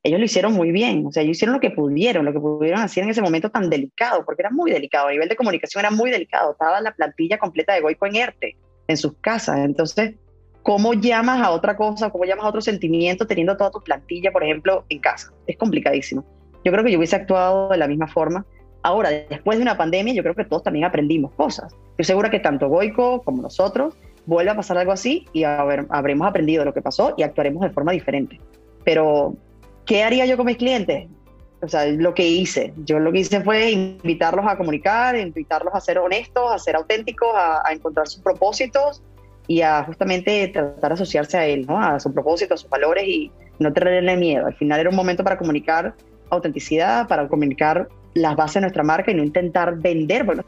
[0.04, 1.06] Ellos lo hicieron muy bien.
[1.06, 3.70] O sea, ellos hicieron lo que pudieron, lo que pudieron hacer en ese momento tan
[3.70, 5.08] delicado, porque era muy delicado.
[5.08, 6.52] A nivel de comunicación era muy delicado.
[6.52, 8.56] Estaba la plantilla completa de Goico en ERTE,
[8.88, 9.60] en sus casas.
[9.60, 10.14] Entonces,
[10.62, 14.44] ¿Cómo llamas a otra cosa, cómo llamas a otro sentimiento teniendo toda tu plantilla, por
[14.44, 15.32] ejemplo, en casa?
[15.48, 16.24] Es complicadísimo.
[16.64, 18.46] Yo creo que yo hubiese actuado de la misma forma.
[18.84, 21.74] Ahora, después de una pandemia, yo creo que todos también aprendimos cosas.
[21.90, 25.86] Estoy segura que tanto Goico como nosotros vuelve a pasar algo así y a ver,
[25.90, 28.40] habremos aprendido lo que pasó y actuaremos de forma diferente.
[28.84, 29.34] Pero,
[29.84, 31.08] ¿qué haría yo con mis clientes?
[31.60, 32.74] O sea, lo que hice.
[32.84, 37.30] Yo lo que hice fue invitarlos a comunicar, invitarlos a ser honestos, a ser auténticos,
[37.34, 39.02] a, a encontrar sus propósitos
[39.46, 41.80] y a justamente tratar de asociarse a él, ¿no?
[41.80, 44.46] a su propósito, a sus valores y no tenerle miedo.
[44.46, 45.94] Al final era un momento para comunicar
[46.30, 50.24] autenticidad, para comunicar las bases de nuestra marca y no intentar vender.
[50.24, 50.44] Bueno.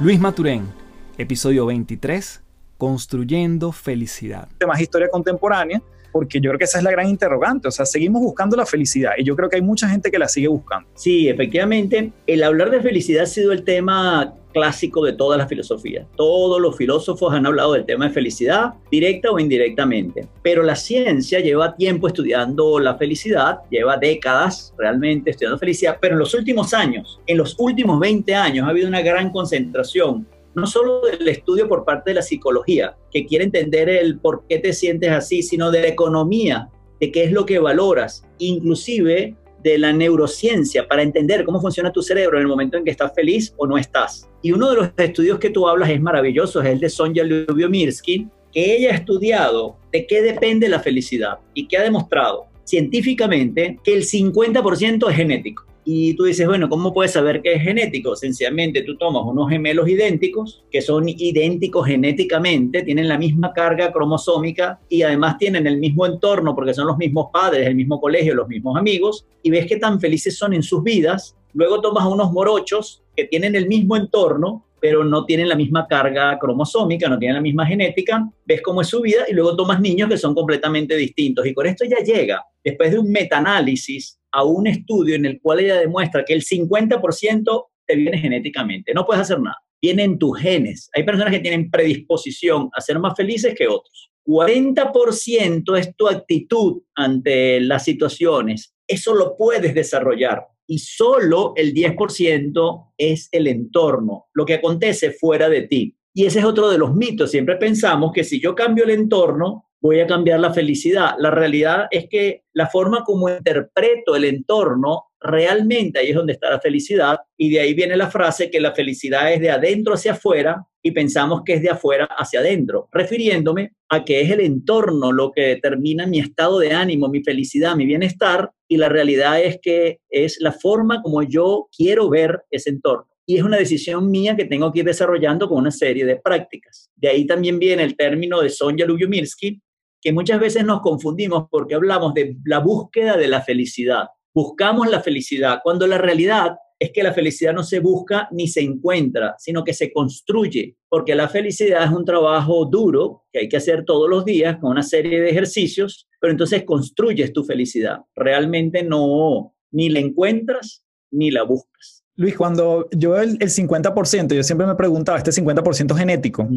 [0.00, 0.72] Luis Maturén,
[1.18, 2.42] episodio 23,
[2.78, 4.48] Construyendo Felicidad.
[4.66, 5.80] Más historia contemporánea,
[6.14, 7.66] porque yo creo que esa es la gran interrogante.
[7.66, 10.28] O sea, seguimos buscando la felicidad y yo creo que hay mucha gente que la
[10.28, 10.88] sigue buscando.
[10.94, 16.06] Sí, efectivamente, el hablar de felicidad ha sido el tema clásico de toda la filosofía.
[16.14, 20.28] Todos los filósofos han hablado del tema de felicidad, directa o indirectamente.
[20.42, 26.20] Pero la ciencia lleva tiempo estudiando la felicidad, lleva décadas realmente estudiando felicidad, pero en
[26.20, 31.00] los últimos años, en los últimos 20 años, ha habido una gran concentración no solo
[31.02, 35.10] del estudio por parte de la psicología, que quiere entender el por qué te sientes
[35.10, 36.68] así, sino de la economía,
[37.00, 42.02] de qué es lo que valoras, inclusive de la neurociencia para entender cómo funciona tu
[42.02, 44.28] cerebro en el momento en que estás feliz o no estás.
[44.42, 48.28] Y uno de los estudios que tú hablas es maravilloso, es el de Sonja Lyubomirsky,
[48.52, 53.94] que ella ha estudiado de qué depende la felicidad y que ha demostrado científicamente que
[53.94, 55.66] el 50% es genético.
[55.84, 58.16] Y tú dices, bueno, ¿cómo puedes saber que es genético?
[58.16, 64.80] Sencillamente tú tomas unos gemelos idénticos, que son idénticos genéticamente, tienen la misma carga cromosómica
[64.88, 68.48] y además tienen el mismo entorno porque son los mismos padres, el mismo colegio, los
[68.48, 71.36] mismos amigos, y ves qué tan felices son en sus vidas.
[71.52, 76.38] Luego tomas unos morochos que tienen el mismo entorno, pero no tienen la misma carga
[76.38, 80.10] cromosómica, no tienen la misma genética, ves cómo es su vida y luego tomas niños
[80.10, 81.46] que son completamente distintos.
[81.46, 85.60] Y con esto ya llega, después de un metaanálisis a un estudio en el cual
[85.60, 88.92] ella demuestra que el 50% te viene genéticamente.
[88.92, 89.56] No puedes hacer nada.
[89.80, 90.90] Viene en tus genes.
[90.94, 94.10] Hay personas que tienen predisposición a ser más felices que otros.
[94.26, 98.74] 40% es tu actitud ante las situaciones.
[98.88, 100.46] Eso lo puedes desarrollar.
[100.66, 105.96] Y solo el 10% es el entorno, lo que acontece fuera de ti.
[106.14, 107.30] Y ese es otro de los mitos.
[107.30, 111.10] Siempre pensamos que si yo cambio el entorno, voy a cambiar la felicidad.
[111.18, 116.48] La realidad es que la forma como interpreto el entorno, realmente ahí es donde está
[116.48, 117.18] la felicidad.
[117.36, 120.92] Y de ahí viene la frase que la felicidad es de adentro hacia afuera y
[120.92, 125.42] pensamos que es de afuera hacia adentro, refiriéndome a que es el entorno lo que
[125.42, 128.52] determina mi estado de ánimo, mi felicidad, mi bienestar.
[128.66, 133.36] Y la realidad es que es la forma como yo quiero ver ese entorno y
[133.36, 136.90] es una decisión mía que tengo que ir desarrollando con una serie de prácticas.
[136.94, 139.60] De ahí también viene el término de Sonja Lyubomirsky,
[140.04, 144.08] que muchas veces nos confundimos porque hablamos de la búsqueda de la felicidad.
[144.34, 148.60] Buscamos la felicidad, cuando la realidad es que la felicidad no se busca ni se
[148.60, 153.56] encuentra, sino que se construye, porque la felicidad es un trabajo duro que hay que
[153.56, 158.00] hacer todos los días con una serie de ejercicios, pero entonces construyes tu felicidad.
[158.14, 162.04] Realmente no, ni la encuentras ni la buscas.
[162.16, 166.48] Luis, cuando yo el, el 50%, yo siempre me preguntaba, este 50% genético,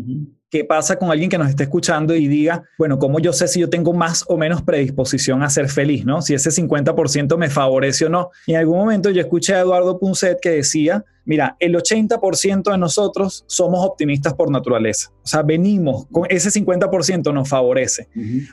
[0.50, 3.60] ¿qué pasa con alguien que nos esté escuchando y diga, bueno, ¿cómo yo sé si
[3.60, 6.22] yo tengo más o menos predisposición a ser feliz, ¿no?
[6.22, 8.30] Si ese 50% me favorece o no.
[8.46, 12.78] Y en algún momento yo escuché a Eduardo Punset que decía, mira, el 80% de
[12.78, 15.12] nosotros somos optimistas por naturaleza.
[15.24, 18.08] O sea, venimos, con ese 50% nos favorece.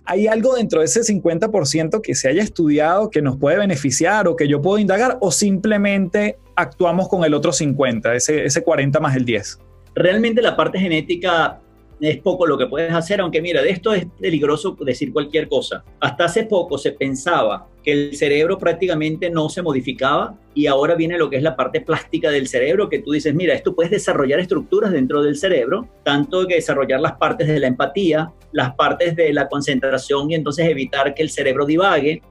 [0.05, 4.35] ¿Hay algo dentro de ese 50% que se haya estudiado que nos puede beneficiar o
[4.35, 9.15] que yo puedo indagar o simplemente actuamos con el otro 50, ese, ese 40 más
[9.15, 9.61] el 10?
[9.95, 11.61] Realmente la parte genética
[12.01, 15.85] es poco lo que puedes hacer, aunque mira, de esto es peligroso decir cualquier cosa.
[16.01, 21.19] Hasta hace poco se pensaba que el cerebro prácticamente no se modificaba y ahora viene
[21.19, 24.41] lo que es la parte plástica del cerebro, que tú dices, mira, esto puedes desarrollar
[24.41, 29.33] estructuras dentro del cerebro, tanto que desarrollar las partes de la empatía, las partes de
[29.33, 32.23] la concentración y entonces evitar que el cerebro divague,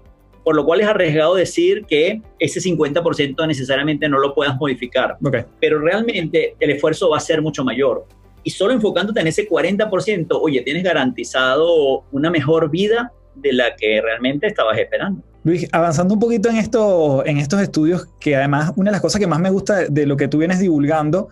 [0.43, 5.17] por lo cual es arriesgado decir que ese 50% necesariamente no lo puedas modificar.
[5.59, 8.05] Pero realmente el esfuerzo va a ser mucho mayor
[8.43, 14.01] y solo enfocándote en ese 40%, oye, tienes garantizado una mejor vida de la que
[14.01, 15.21] realmente estabas esperando.
[15.43, 19.19] Luis, avanzando un poquito en, esto, en estos estudios, que además una de las cosas
[19.19, 21.29] que más me gusta de lo que tú vienes divulgando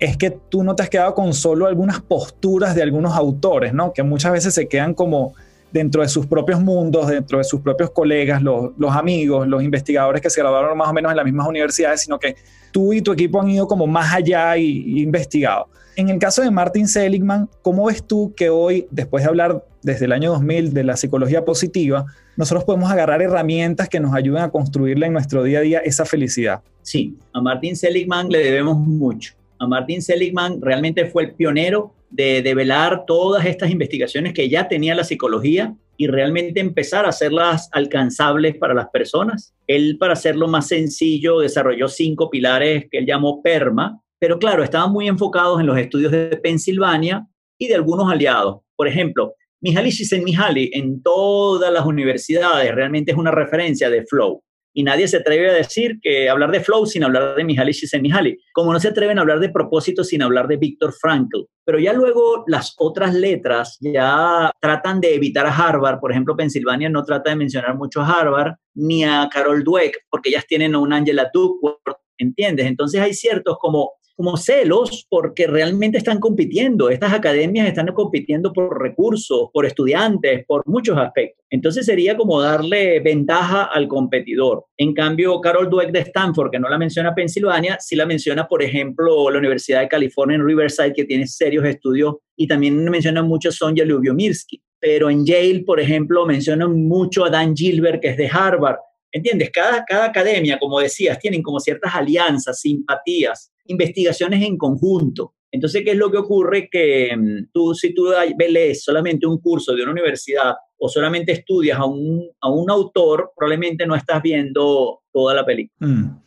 [0.00, 3.92] es que tú no te has quedado con solo algunas posturas de algunos autores, ¿no?
[3.92, 5.34] Que muchas veces se quedan como
[5.72, 10.30] dentro de sus propios mundos, dentro de sus propios colegas, los, amigos, los investigadores que
[10.30, 12.36] se graduaron más o menos en las mismas universidades, sino que
[12.70, 15.68] tú y tu equipo han ido como más allá y, investigado.
[15.96, 20.06] En el caso de Martin Seligman, ¿cómo ves tú que hoy, después de hablar desde
[20.06, 22.06] el año 2000 de la psicología positiva,
[22.36, 26.04] nosotros podemos agarrar herramientas que nos ayuden a construirla en nuestro día a día esa
[26.04, 26.62] felicidad?
[26.80, 29.34] Sí, a Martin Seligman le debemos mucho.
[29.58, 34.94] A Martin Seligman realmente fue el pionero de develar todas estas investigaciones que ya tenía
[34.94, 39.54] la psicología y realmente empezar a hacerlas alcanzables para las personas.
[39.66, 44.92] Él, para hacerlo más sencillo, desarrolló cinco pilares que él llamó PERMA, pero claro, estaban
[44.92, 47.26] muy enfocados en los estudios de Pensilvania
[47.58, 48.60] y de algunos aliados.
[48.76, 54.42] Por ejemplo, Mihaly Csikszentmihalyi en todas las universidades realmente es una referencia de flow.
[54.74, 58.38] Y nadie se atreve a decir que hablar de flow sin hablar de Mihaly Csikszentmihalyi,
[58.52, 61.44] como no se atreven a hablar de propósito sin hablar de Viktor Frankl.
[61.64, 66.88] Pero ya luego las otras letras ya tratan de evitar a Harvard, por ejemplo, Pensilvania
[66.88, 70.78] no trata de mencionar mucho a Harvard, ni a Carol Dweck, porque ellas tienen a
[70.78, 72.66] un Angela Duckworth, ¿entiendes?
[72.66, 76.90] Entonces hay ciertos como como celos porque realmente están compitiendo.
[76.90, 81.44] Estas academias están compitiendo por recursos, por estudiantes, por muchos aspectos.
[81.50, 84.64] Entonces sería como darle ventaja al competidor.
[84.76, 88.62] En cambio, Carol Dweck de Stanford, que no la menciona Pensilvania, sí la menciona, por
[88.62, 93.52] ejemplo, la Universidad de California en Riverside, que tiene serios estudios, y también menciona mucho
[93.52, 94.62] Sonja Lyubomirsky.
[94.80, 98.78] Pero en Yale, por ejemplo, mencionan mucho a Dan Gilbert, que es de Harvard.
[99.12, 99.50] ¿Entiendes?
[99.50, 105.34] Cada, cada academia, como decías, tienen como ciertas alianzas, simpatías investigaciones en conjunto.
[105.50, 106.68] Entonces, ¿qué es lo que ocurre?
[106.70, 108.08] Que mm, tú, si tú
[108.48, 113.32] lees solamente un curso de una universidad o solamente estudias a un, a un autor,
[113.36, 115.86] probablemente no estás viendo toda la película.
[115.86, 116.22] Mm.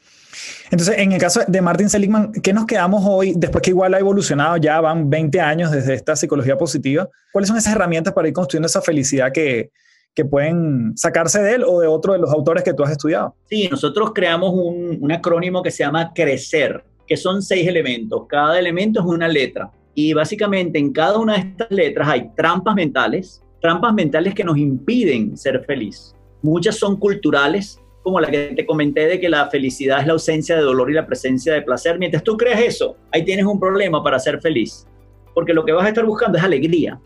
[0.69, 3.99] Entonces, en el caso de Martin Seligman, ¿qué nos quedamos hoy, después que igual ha
[3.99, 7.09] evolucionado, ya van 20 años desde esta psicología positiva?
[7.31, 9.71] ¿Cuáles son esas herramientas para ir construyendo esa felicidad que,
[10.13, 13.35] que pueden sacarse de él o de otro de los autores que tú has estudiado?
[13.49, 18.25] Sí, nosotros creamos un, un acrónimo que se llama CRECER que son seis elementos.
[18.27, 19.71] Cada elemento es una letra.
[19.93, 24.57] Y básicamente en cada una de estas letras hay trampas mentales, trampas mentales que nos
[24.57, 26.13] impiden ser feliz.
[26.41, 30.55] Muchas son culturales, como la que te comenté de que la felicidad es la ausencia
[30.55, 31.97] de dolor y la presencia de placer.
[31.97, 34.85] Mientras tú crees eso, ahí tienes un problema para ser feliz,
[35.33, 36.99] porque lo que vas a estar buscando es alegría,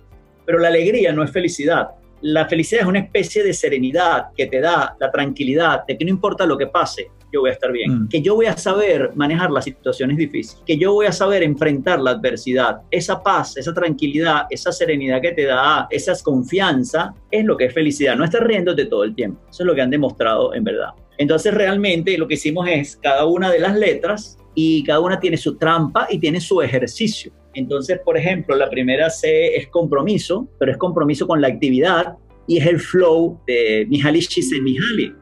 [0.45, 1.91] pero la alegría no es felicidad.
[2.21, 6.11] La felicidad es una especie de serenidad que te da la tranquilidad de que no
[6.11, 8.09] importa lo que pase, yo voy a estar bien, mm.
[8.09, 11.99] que yo voy a saber manejar las situaciones difíciles, que yo voy a saber enfrentar
[11.99, 12.81] la adversidad.
[12.89, 17.73] Esa paz, esa tranquilidad, esa serenidad que te da, esa confianza, es lo que es
[17.73, 18.15] felicidad.
[18.15, 19.41] No estar riéndote todo el tiempo.
[19.49, 20.89] Eso es lo que han demostrado en verdad.
[21.17, 25.37] Entonces realmente lo que hicimos es cada una de las letras y cada una tiene
[25.37, 27.31] su trampa y tiene su ejercicio.
[27.53, 32.15] Entonces, por ejemplo, la primera C es compromiso, pero es compromiso con la actividad
[32.47, 35.13] y es el flow de Mihaly Csikszentmihalyi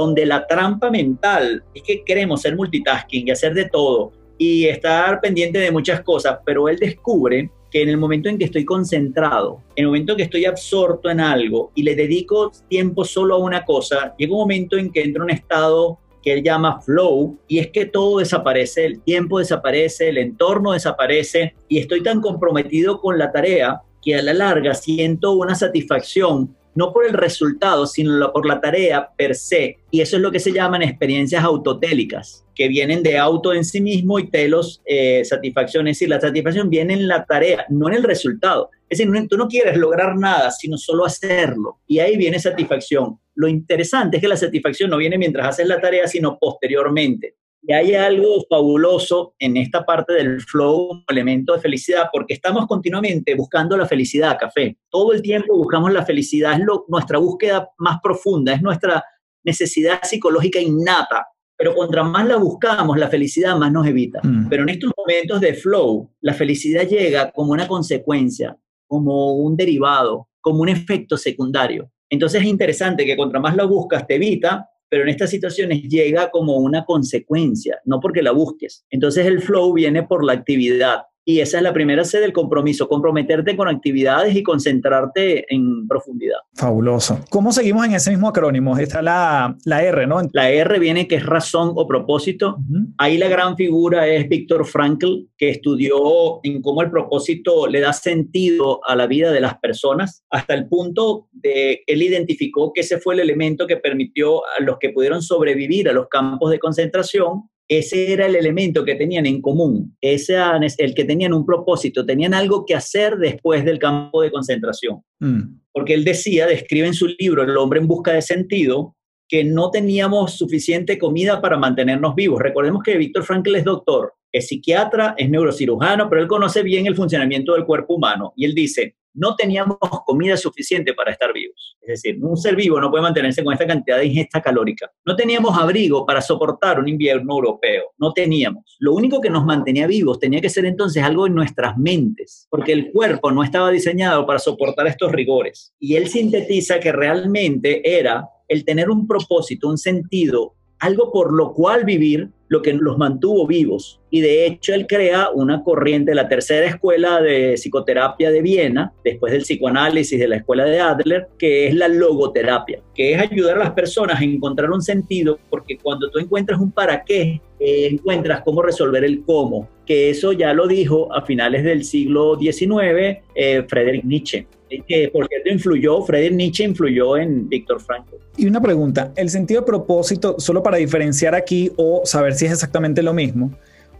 [0.00, 5.20] donde la trampa mental es que queremos ser multitasking y hacer de todo y estar
[5.20, 9.62] pendiente de muchas cosas, pero él descubre que en el momento en que estoy concentrado,
[9.76, 13.38] en el momento en que estoy absorto en algo y le dedico tiempo solo a
[13.38, 17.58] una cosa, llega un momento en que entra un estado que él llama flow, y
[17.58, 23.18] es que todo desaparece, el tiempo desaparece, el entorno desaparece, y estoy tan comprometido con
[23.18, 28.46] la tarea que a la larga siento una satisfacción no por el resultado, sino por
[28.46, 29.78] la tarea per se.
[29.90, 33.80] Y eso es lo que se llaman experiencias autotélicas, que vienen de auto en sí
[33.80, 35.88] mismo y telos, eh, satisfacción.
[35.88, 38.70] Es decir, la satisfacción viene en la tarea, no en el resultado.
[38.90, 41.80] Es decir, tú no quieres lograr nada, sino solo hacerlo.
[41.86, 43.20] Y ahí viene satisfacción.
[43.36, 47.36] Lo interesante es que la satisfacción no viene mientras haces la tarea, sino posteriormente.
[47.62, 52.66] Y hay algo fabuloso en esta parte del flow como elemento de felicidad, porque estamos
[52.66, 54.76] continuamente buscando la felicidad, café.
[54.88, 59.04] Todo el tiempo buscamos la felicidad, es nuestra búsqueda más profunda, es nuestra
[59.44, 61.26] necesidad psicológica innata.
[61.56, 64.20] Pero contra más la buscamos, la felicidad más nos evita.
[64.22, 64.48] Mm.
[64.48, 68.56] Pero en estos momentos de flow, la felicidad llega como una consecuencia,
[68.90, 71.92] como un derivado, como un efecto secundario.
[72.08, 76.28] Entonces es interesante que contra más la buscas, te evita, pero en estas situaciones llega
[76.32, 78.84] como una consecuencia, no porque la busques.
[78.90, 81.02] Entonces el flow viene por la actividad.
[81.24, 86.38] Y esa es la primera sede del compromiso, comprometerte con actividades y concentrarte en profundidad.
[86.54, 87.20] Fabuloso.
[87.28, 88.78] ¿Cómo seguimos en ese mismo acrónimo?
[88.78, 90.20] Está la, la R, ¿no?
[90.32, 92.56] La R viene que es razón o propósito.
[92.98, 97.92] Ahí la gran figura es Víctor Frankl, que estudió en cómo el propósito le da
[97.92, 102.98] sentido a la vida de las personas, hasta el punto de él identificó que ese
[102.98, 107.50] fue el elemento que permitió a los que pudieron sobrevivir a los campos de concentración
[107.70, 110.36] ese era el elemento que tenían en común, ese
[110.78, 115.02] el que tenían un propósito, tenían algo que hacer después del campo de concentración.
[115.20, 115.60] Mm.
[115.72, 118.96] Porque él decía, describe en su libro El hombre en busca de sentido,
[119.28, 122.42] que no teníamos suficiente comida para mantenernos vivos.
[122.42, 126.96] Recordemos que Víctor Frankl es doctor, es psiquiatra, es neurocirujano, pero él conoce bien el
[126.96, 128.32] funcionamiento del cuerpo humano.
[128.34, 131.76] Y él dice, no teníamos comida suficiente para estar vivos.
[131.80, 134.90] Es decir, un ser vivo no puede mantenerse con esta cantidad de ingesta calórica.
[135.04, 137.92] No teníamos abrigo para soportar un invierno europeo.
[137.98, 138.76] No teníamos.
[138.78, 142.72] Lo único que nos mantenía vivos tenía que ser entonces algo en nuestras mentes, porque
[142.72, 145.74] el cuerpo no estaba diseñado para soportar estos rigores.
[145.78, 151.52] Y él sintetiza que realmente era el tener un propósito, un sentido, algo por lo
[151.52, 154.00] cual vivir lo que los mantuvo vivos.
[154.10, 159.32] Y de hecho él crea una corriente, la tercera escuela de psicoterapia de Viena, después
[159.32, 163.60] del psicoanálisis de la escuela de Adler, que es la logoterapia, que es ayudar a
[163.60, 168.42] las personas a encontrar un sentido, porque cuando tú encuentras un para qué, eh, encuentras
[168.42, 173.64] cómo resolver el cómo, que eso ya lo dijo a finales del siglo XIX eh,
[173.68, 174.48] Friedrich Nietzsche
[174.86, 178.16] que por cierto influyó, Friedrich Nietzsche influyó en Víctor Frankl.
[178.36, 182.52] Y una pregunta, el sentido de propósito, solo para diferenciar aquí o saber si es
[182.52, 183.50] exactamente lo mismo,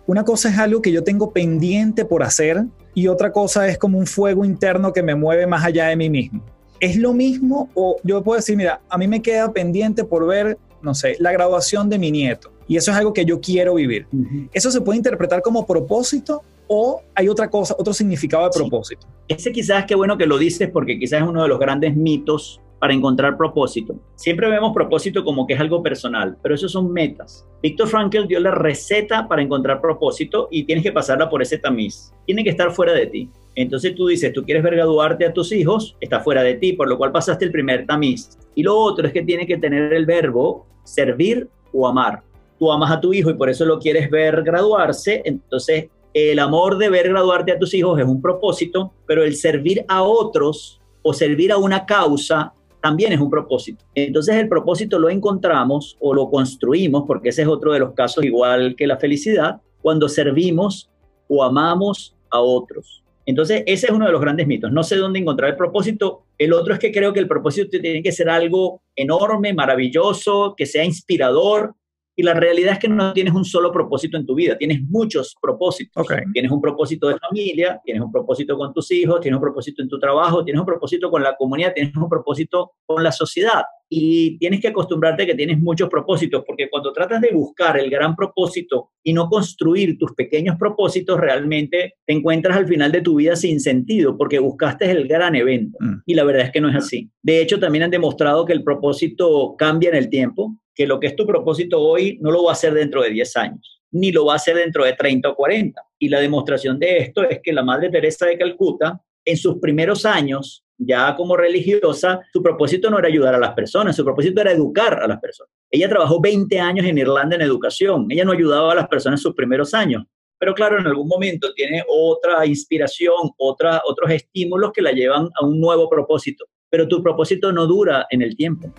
[0.07, 3.99] una cosa es algo que yo tengo pendiente por hacer y otra cosa es como
[3.99, 6.43] un fuego interno que me mueve más allá de mí mismo.
[6.81, 10.59] ¿Es lo mismo o yo puedo decir, mira, a mí me queda pendiente por ver,
[10.83, 14.07] no sé, la graduación de mi nieto y eso es algo que yo quiero vivir?
[14.53, 19.05] ¿Eso se puede interpretar como propósito o hay otra cosa, otro significado de propósito?
[19.27, 22.61] Ese quizás qué bueno que lo dices porque quizás es uno de los grandes mitos
[22.79, 23.97] para encontrar propósito.
[24.15, 27.45] Siempre vemos propósito como que es algo personal, pero eso son metas.
[27.61, 32.13] Víctor Frankl dio la receta para encontrar propósito y tienes que pasarla por ese tamiz.
[32.25, 33.29] Tiene que estar fuera de ti.
[33.57, 36.89] Entonces tú dices, tú quieres ver graduarte a tus hijos, está fuera de ti, por
[36.89, 38.39] lo cual pasaste el primer tamiz.
[38.55, 42.23] Y lo otro es que tiene que tener el verbo servir o amar.
[42.61, 46.79] Tú amas a tu hijo y por eso lo quieres ver graduarse, entonces el amor
[46.79, 51.13] de ver graduarte a tus hijos es un propósito, pero el servir a otros o
[51.13, 53.85] servir a una causa también es un propósito.
[53.95, 58.25] Entonces el propósito lo encontramos o lo construimos, porque ese es otro de los casos
[58.25, 60.91] igual que la felicidad, cuando servimos
[61.29, 63.03] o amamos a otros.
[63.27, 64.73] Entonces, ese es uno de los grandes mitos.
[64.73, 66.25] No sé dónde encontrar el propósito.
[66.37, 70.67] El otro es que creo que el propósito tiene que ser algo enorme, maravilloso, que
[70.67, 71.75] sea inspirador,
[72.17, 75.37] y la realidad es que no tienes un solo propósito en tu vida, tienes muchos
[75.41, 76.07] propósitos.
[76.33, 79.89] Tienes un propósito de familia, tienes un propósito con tus hijos, tienes un propósito en
[79.89, 83.63] tu trabajo, tienes un propósito con la comunidad, tienes un propósito con la sociedad.
[83.93, 87.91] Y tienes que acostumbrarte a que tienes muchos propósitos, porque cuando tratas de buscar el
[87.91, 93.17] gran propósito y no construir tus pequeños propósitos, realmente te encuentras al final de tu
[93.17, 95.77] vida sin sentido, porque buscaste el gran evento.
[95.81, 96.03] Mm.
[96.07, 97.11] Y la verdad es que no es así.
[97.23, 101.09] De hecho, también han demostrado que el propósito cambia en el tiempo que lo que
[101.09, 104.25] es tu propósito hoy no lo va a hacer dentro de 10 años, ni lo
[104.25, 105.79] va a hacer dentro de 30 o 40.
[105.99, 110.07] Y la demostración de esto es que la Madre Teresa de Calcuta, en sus primeros
[110.07, 114.53] años, ya como religiosa, su propósito no era ayudar a las personas, su propósito era
[114.53, 115.53] educar a las personas.
[115.71, 119.25] Ella trabajó 20 años en Irlanda en educación, ella no ayudaba a las personas en
[119.25, 120.05] sus primeros años,
[120.39, 125.45] pero claro, en algún momento tiene otra inspiración, otra, otros estímulos que la llevan a
[125.45, 128.73] un nuevo propósito, pero tu propósito no dura en el tiempo.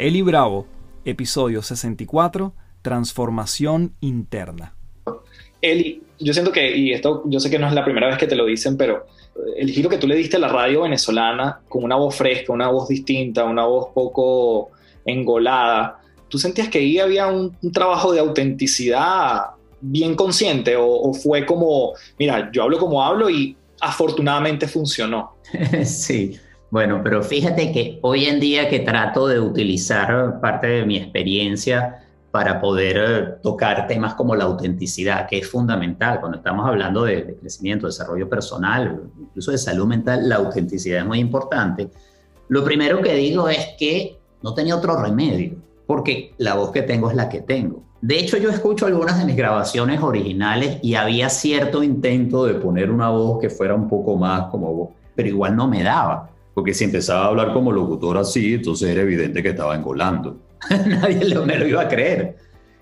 [0.00, 0.66] Eli Bravo,
[1.04, 4.74] episodio 64, Transformación Interna.
[5.60, 8.26] Eli, yo siento que, y esto yo sé que no es la primera vez que
[8.26, 9.04] te lo dicen, pero
[9.58, 12.68] el giro que tú le diste a la radio venezolana con una voz fresca, una
[12.68, 14.70] voz distinta, una voz poco
[15.04, 19.48] engolada, ¿tú sentías que ahí había un, trabajo de autenticidad
[19.82, 25.34] bien consciente o, o, fue como, mira, yo hablo como hablo y afortunadamente funcionó?
[25.84, 26.38] sí,
[26.70, 32.04] bueno, pero fíjate que hoy en día que trato de utilizar parte de mi experiencia
[32.30, 37.36] para poder eh, tocar temas como la autenticidad, que es fundamental cuando estamos hablando de,
[37.40, 41.90] crecimiento, desarrollo personal, incluso de salud mental, la autenticidad es muy importante.
[42.48, 45.56] Lo primero que digo es que no tenía otro remedio,
[45.86, 47.82] porque la voz que tengo es la que tengo.
[48.00, 52.92] De hecho, yo escucho algunas de mis grabaciones originales y había cierto intento de poner
[52.92, 56.74] una voz que fuera un poco más como voz, pero igual no me daba porque
[56.74, 60.38] si empezaba a hablar como locutor así, entonces era evidente que estaba engolando.
[60.86, 62.36] Nadie me lo iba a creer.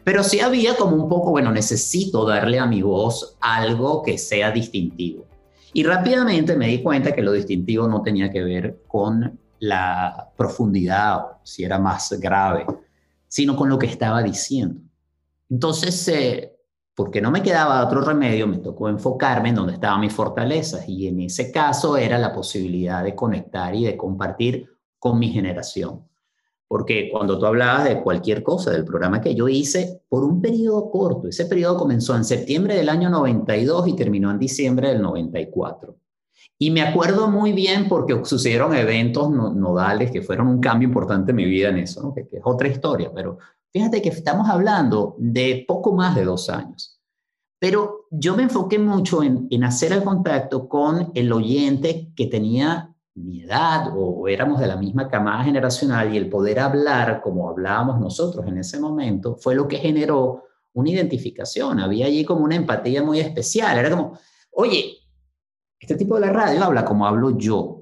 [0.04, 4.50] Pero sí había como un poco, bueno, necesito darle a mi voz algo que sea
[4.50, 5.26] distintivo.
[5.74, 11.20] Y rápidamente me di cuenta que lo distintivo no tenía que ver con la profundidad,
[11.42, 12.64] si era más grave,
[13.26, 14.80] sino con lo que estaba diciendo.
[15.50, 16.57] Entonces, eh,
[16.98, 21.06] porque no me quedaba otro remedio, me tocó enfocarme en donde estaban mis fortalezas y
[21.06, 24.68] en ese caso era la posibilidad de conectar y de compartir
[24.98, 26.08] con mi generación.
[26.66, 30.90] Porque cuando tú hablabas de cualquier cosa, del programa que yo hice, por un periodo
[30.90, 35.94] corto, ese periodo comenzó en septiembre del año 92 y terminó en diciembre del 94.
[36.58, 41.36] Y me acuerdo muy bien porque sucedieron eventos nodales que fueron un cambio importante en
[41.36, 43.38] mi vida en eso, que, que es otra historia, pero
[43.72, 46.98] Fíjate que estamos hablando de poco más de dos años.
[47.60, 53.42] Pero yo me enfoqué mucho en, hacer el contacto con el oyente que tenía mi
[53.42, 58.46] edad o, éramos de la misma camada generacional y el poder hablar como hablábamos nosotros
[58.46, 61.80] en ese momento fue lo que generó una identificación.
[61.80, 63.76] Había allí como una empatía muy especial.
[63.76, 64.18] Era como,
[64.52, 64.98] oye,
[65.80, 67.77] este tipo de la radio habla como hablo yo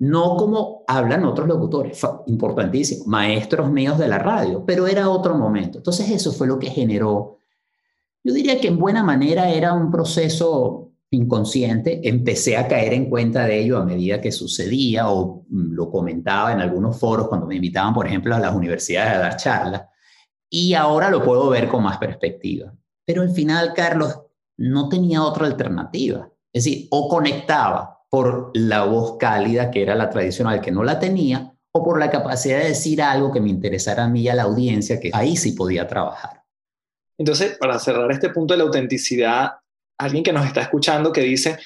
[0.00, 5.78] no como hablan otros locutores, importantísimo, maestros míos de la radio, pero era otro momento.
[5.78, 7.36] Entonces eso fue lo que generó,
[8.24, 13.44] yo diría que en buena manera era un proceso inconsciente, empecé a caer en cuenta
[13.44, 17.56] de ello a medida que sucedía o mm, lo comentaba en algunos foros cuando me
[17.56, 19.82] invitaban, por ejemplo, a las universidades a dar charlas,
[20.48, 22.72] y ahora lo puedo ver con más perspectiva.
[23.04, 24.18] Pero al final, Carlos,
[24.56, 26.30] no tenía otra alternativa.
[26.52, 30.98] Es decir, o conectaba por la voz cálida que era la tradicional que no la
[30.98, 34.34] tenía o por la capacidad de decir algo que me interesara a mí y a
[34.34, 36.42] la audiencia, que ahí sí podía trabajar.
[37.16, 39.52] Entonces, para cerrar este punto de la autenticidad,
[39.98, 41.58] alguien que nos está escuchando que dice,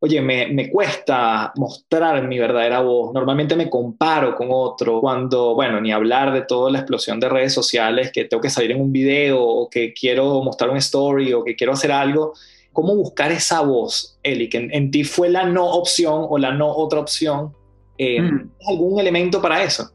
[0.00, 5.80] oye, me, me, cuesta mostrar mi verdadera voz, normalmente me comparo con otro, cuando, bueno,
[5.80, 8.92] ni hablar de toda la explosión de redes sociales, que tengo que salir en un
[8.92, 12.34] video o que quiero mostrar un story o que quiero hacer algo,
[12.76, 16.68] ¿Cómo buscar esa voz, Eli, que en, ti fue la no opción o la no
[16.68, 17.54] otra opción?
[17.96, 18.50] Eh, mm.
[18.68, 19.92] ¿Algún elemento para eso?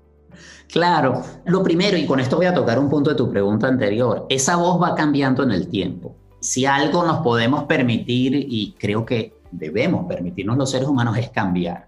[0.68, 4.26] Claro, lo primero, y con esto voy a tocar un punto de tu pregunta anterior,
[4.30, 6.16] esa voz va cambiando en el tiempo.
[6.40, 11.86] Si algo nos podemos permitir, y creo que debemos permitirnos los seres humanos, es cambiar.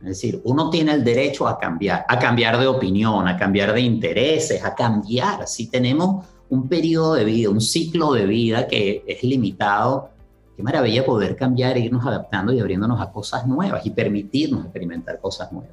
[0.00, 3.80] Es decir, uno tiene el derecho a cambiar, a cambiar de opinión, a cambiar de
[3.80, 5.48] intereses, a cambiar.
[5.48, 10.14] Si tenemos un periodo de vida, un ciclo de vida que es limitado,
[10.56, 15.20] qué maravilla poder cambiar, e irnos adaptando y abriéndonos a cosas nuevas y permitirnos experimentar
[15.20, 15.72] cosas nuevas.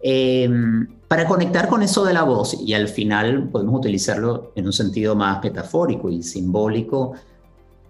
[0.00, 0.48] Eh,
[1.08, 5.14] para conectar con eso de la voz, y al final podemos utilizarlo en un sentido
[5.14, 7.14] más metafórico y simbólico,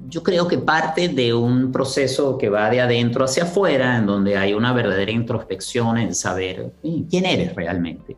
[0.09, 4.37] yo creo que parte de un proceso que va de adentro hacia afuera, en donde
[4.37, 8.17] hay una verdadera introspección en saber quién eres realmente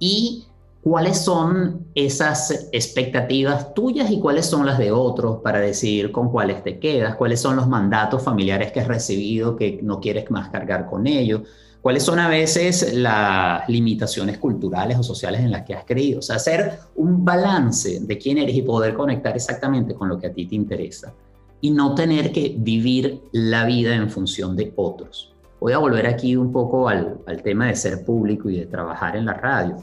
[0.00, 0.46] y
[0.82, 6.62] cuáles son esas expectativas tuyas y cuáles son las de otros para decidir con cuáles
[6.62, 10.86] te quedas, cuáles son los mandatos familiares que has recibido que no quieres más cargar
[10.86, 11.42] con ellos,
[11.82, 16.20] cuáles son a veces las limitaciones culturales o sociales en las que has creído.
[16.20, 20.28] O sea, hacer un balance de quién eres y poder conectar exactamente con lo que
[20.28, 21.12] a ti te interesa
[21.60, 25.34] y no tener que vivir la vida en función de otros.
[25.60, 29.14] Voy a volver aquí un poco al, al tema de ser público y de trabajar
[29.14, 29.76] en la radio.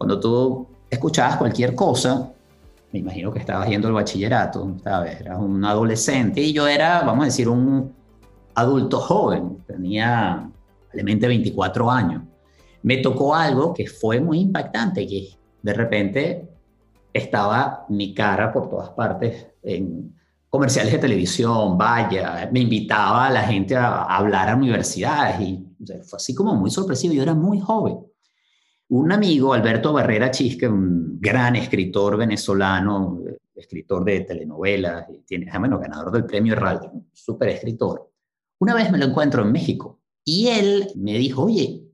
[0.00, 2.32] Cuando tú escuchabas cualquier cosa,
[2.90, 5.20] me imagino que estabas yendo al bachillerato, ¿sabes?
[5.20, 7.92] Eras un adolescente y yo era, vamos a decir, un
[8.54, 10.50] adulto joven, tenía
[10.84, 12.22] probablemente 24 años.
[12.82, 15.28] Me tocó algo que fue muy impactante, que
[15.60, 16.48] de repente
[17.12, 20.14] estaba mi cara por todas partes en
[20.48, 25.62] comerciales de televisión, vaya, me invitaba a la gente a, hablar a universidades y
[26.04, 28.09] fue así como muy sorpresivo, yo era muy joven.
[28.90, 33.20] Un amigo, Alberto Barrera Chisque, un gran escritor venezolano,
[33.54, 38.10] escritor de telenovelas, tiene, ah, bueno, ganador del premio Heraldo, súper escritor.
[38.58, 41.84] Una vez me lo encuentro en México y él me dijo, oye,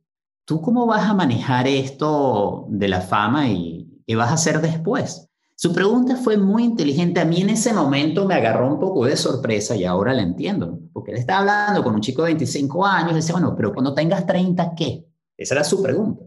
[0.47, 5.29] ¿tú cómo vas a manejar esto de la fama y qué vas a hacer después?
[5.55, 7.21] Su pregunta fue muy inteligente.
[7.21, 10.81] A mí en ese momento me agarró un poco de sorpresa y ahora la entiendo,
[10.95, 13.93] porque él estaba hablando con un chico de 25 años y decía, bueno, pero cuando
[13.93, 15.05] tengas 30, ¿qué?
[15.37, 16.25] Esa era su pregunta.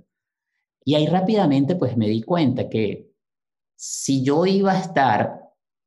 [0.86, 3.14] Y ahí rápidamente pues me di cuenta que
[3.76, 5.42] si yo iba a estar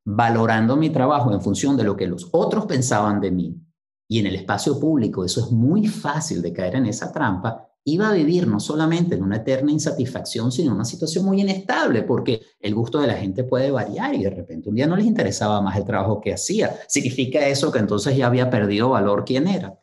[0.04, 3.62] valorando mi trabajo en función de lo que los otros pensaban de mí,
[4.08, 8.08] y en el espacio público eso es muy fácil de caer en esa trampa, iba
[8.08, 12.42] a vivir no solamente en una eterna insatisfacción, sino en una situación muy inestable, porque
[12.60, 15.60] el gusto de la gente puede variar y de repente un día no les interesaba
[15.60, 16.76] más el trabajo que hacía.
[16.88, 19.81] Significa eso que entonces ya había perdido valor quién era.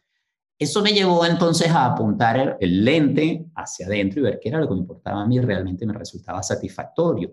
[0.60, 4.68] Eso me llevó entonces a apuntar el, lente hacia adentro y ver qué era lo
[4.68, 7.32] que me importaba a mí, realmente me resultaba satisfactorio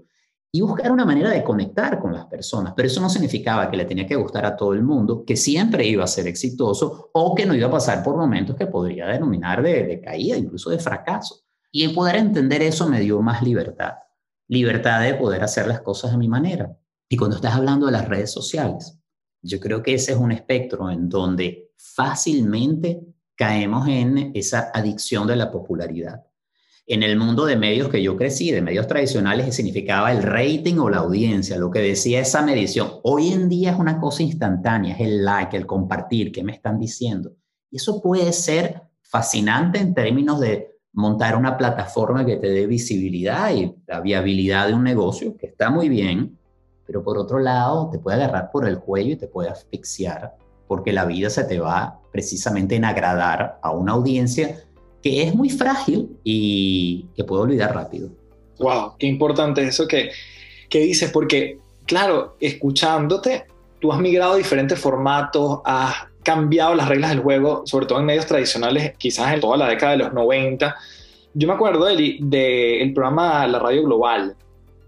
[0.52, 2.72] y buscar una manera de conectar con las personas.
[2.76, 5.84] Pero eso no significaba que le tenía que gustar a todo el mundo, que siempre
[5.84, 9.60] iba a ser exitoso o que no iba a pasar por momentos que podría denominar
[9.60, 11.40] de, caída, incluso de fracaso.
[11.72, 13.94] Y el poder entender eso me dio más libertad,
[14.46, 16.78] libertad de poder hacer las cosas a mi manera.
[17.08, 19.00] Y cuando estás hablando de las redes sociales,
[19.42, 25.36] yo creo que ese es un espectro en donde fácilmente caemos en esa adicción de
[25.36, 26.24] la popularidad
[26.86, 30.88] en el mundo de medios que yo crecí, de medios tradicionales, significaba el rating o
[30.88, 33.00] la audiencia, lo que decía esa medición.
[33.02, 36.78] Hoy en día es una cosa instantánea, es el like, el compartir, qué me están
[36.78, 37.32] diciendo.
[37.72, 43.52] Y eso puede ser fascinante en términos de montar una plataforma que te dé visibilidad
[43.52, 46.38] y la viabilidad de un negocio, que está muy bien,
[46.86, 50.36] pero por otro lado te puede agarrar por el cuello y te puede asfixiar,
[50.68, 54.62] porque la vida se te va precisamente en agradar a una audiencia
[55.02, 58.10] que es muy frágil y que puedo olvidar rápido.
[58.58, 60.10] Wow, qué importante eso que,
[60.68, 63.46] que dices, porque claro, escuchándote,
[63.80, 68.06] tú has migrado a diferentes formatos, has cambiado las reglas del juego, sobre todo en
[68.06, 70.74] medios tradicionales, quizás en toda la década de los 90.
[71.34, 74.34] Yo me acuerdo del de, el programa La Radio Global.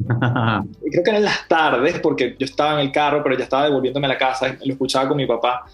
[0.91, 4.07] Creo que eran las tardes, porque yo estaba en el carro, pero ya estaba devolviéndome
[4.07, 5.67] a la casa, lo escuchaba con mi papá.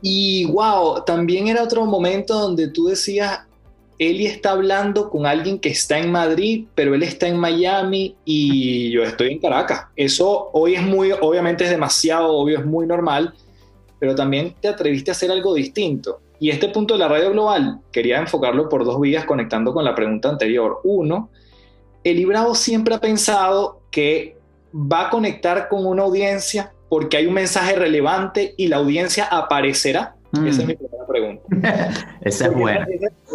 [0.00, 3.40] Y wow, también era otro momento donde tú decías,
[3.98, 8.90] Eli está hablando con alguien que está en Madrid, pero él está en Miami y
[8.90, 9.86] yo estoy en Caracas.
[9.94, 13.32] Eso hoy es muy, obviamente es demasiado obvio, es muy normal,
[14.00, 16.20] pero también te atreviste a hacer algo distinto.
[16.40, 19.94] Y este punto de la radio global quería enfocarlo por dos vías conectando con la
[19.94, 20.80] pregunta anterior.
[20.82, 21.30] Uno,
[22.04, 24.36] Eli Bravo siempre ha pensado que
[24.74, 30.16] va a conectar con una audiencia porque hay un mensaje relevante y la audiencia aparecerá
[30.32, 30.66] esa es mm.
[30.66, 31.42] mi primera pregunta.
[32.22, 32.86] Esa es buena.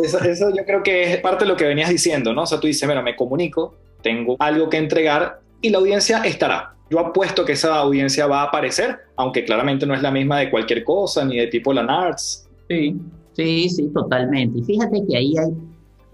[0.04, 2.42] Eso, yo creo que es parte de lo que venías diciendo, ¿no?
[2.42, 6.74] O sea, tú dices, mira, me comunico, tengo algo que entregar y la audiencia estará.
[6.90, 10.50] Yo apuesto que esa audiencia va a aparecer, aunque claramente no es la misma de
[10.50, 12.48] cualquier cosa, ni de tipo la NARTS.
[12.68, 12.96] Sí,
[13.34, 14.60] sí, sí, totalmente.
[14.60, 15.54] Y fíjate que ahí hay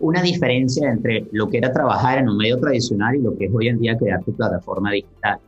[0.03, 3.51] una diferencia entre lo que era trabajar en un medio tradicional y lo que es
[3.53, 5.39] hoy en día crear tu plataforma digital.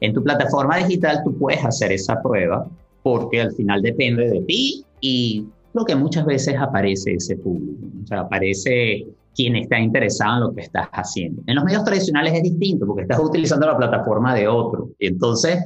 [0.00, 2.66] En tu plataforma digital tú puedes hacer esa prueba
[3.04, 8.06] porque al final depende de ti y lo que muchas veces aparece ese público, o
[8.06, 9.06] sea, aparece
[9.36, 11.42] quien está interesado en lo que estás haciendo.
[11.46, 15.64] En los medios tradicionales es distinto porque estás utilizando la plataforma de otro y entonces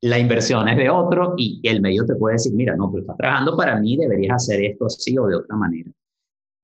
[0.00, 3.16] la inversión es de otro y el medio te puede decir, mira, no, pero estás
[3.18, 5.90] trabajando para mí, deberías hacer esto así o de otra manera.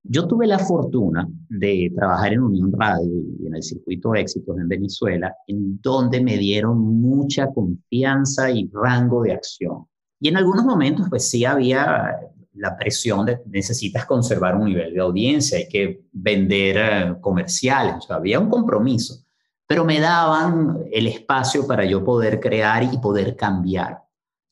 [0.02, 4.68] Yo tuve la fortuna de trabajar en Unión Radio y en el circuito Éxitos en
[4.68, 9.86] Venezuela, en donde me dieron mucha confianza y rango de acción
[10.18, 12.16] Y en algunos momentos, pues sí había
[12.54, 18.00] la presión de necesitas conservar un nivel de audiencia, hay que vender eh, comerciales, o
[18.00, 19.24] sea, había un compromiso,
[19.66, 24.02] pero me daban el espacio para yo poder crear y poder cambiar.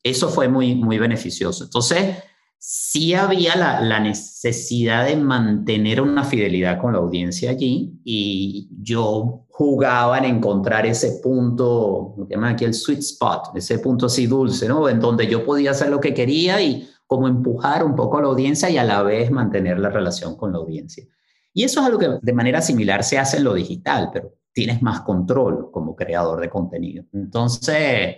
[0.01, 1.65] Eso fue muy, muy beneficioso.
[1.65, 2.15] Entonces,
[2.59, 10.17] sí había la, necesidad de mantener una fidelidad con la audiencia allí y yo jugaba
[10.17, 14.67] en encontrar ese punto, lo que llaman aquí el sweet spot, ese punto así dulce,
[14.67, 14.89] ¿no?
[14.89, 18.27] En donde yo podía hacer lo que quería y como empujar un poco a la
[18.27, 21.05] audiencia y a la vez mantener la relación con la audiencia.
[21.53, 24.81] Y eso es algo que de manera similar se hace en lo digital, pero tienes
[24.81, 27.05] más control como creador de contenido.
[27.13, 28.17] Entonces,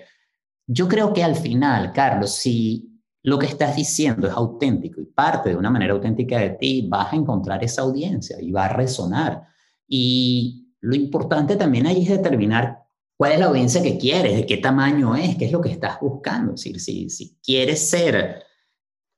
[0.67, 2.90] yo creo que al final, Carlos, si
[3.24, 7.13] lo que estás diciendo es auténtico y parte de una manera auténtica de ti, vas
[7.13, 9.43] a encontrar esa audiencia y va a resonar.
[9.88, 12.80] Y lo importante también ahí es determinar
[13.15, 15.99] cuál es la audiencia que quieres, de qué tamaño es, qué es lo que estás
[15.99, 16.55] buscando.
[16.55, 18.43] Es decir, si, si quieres ser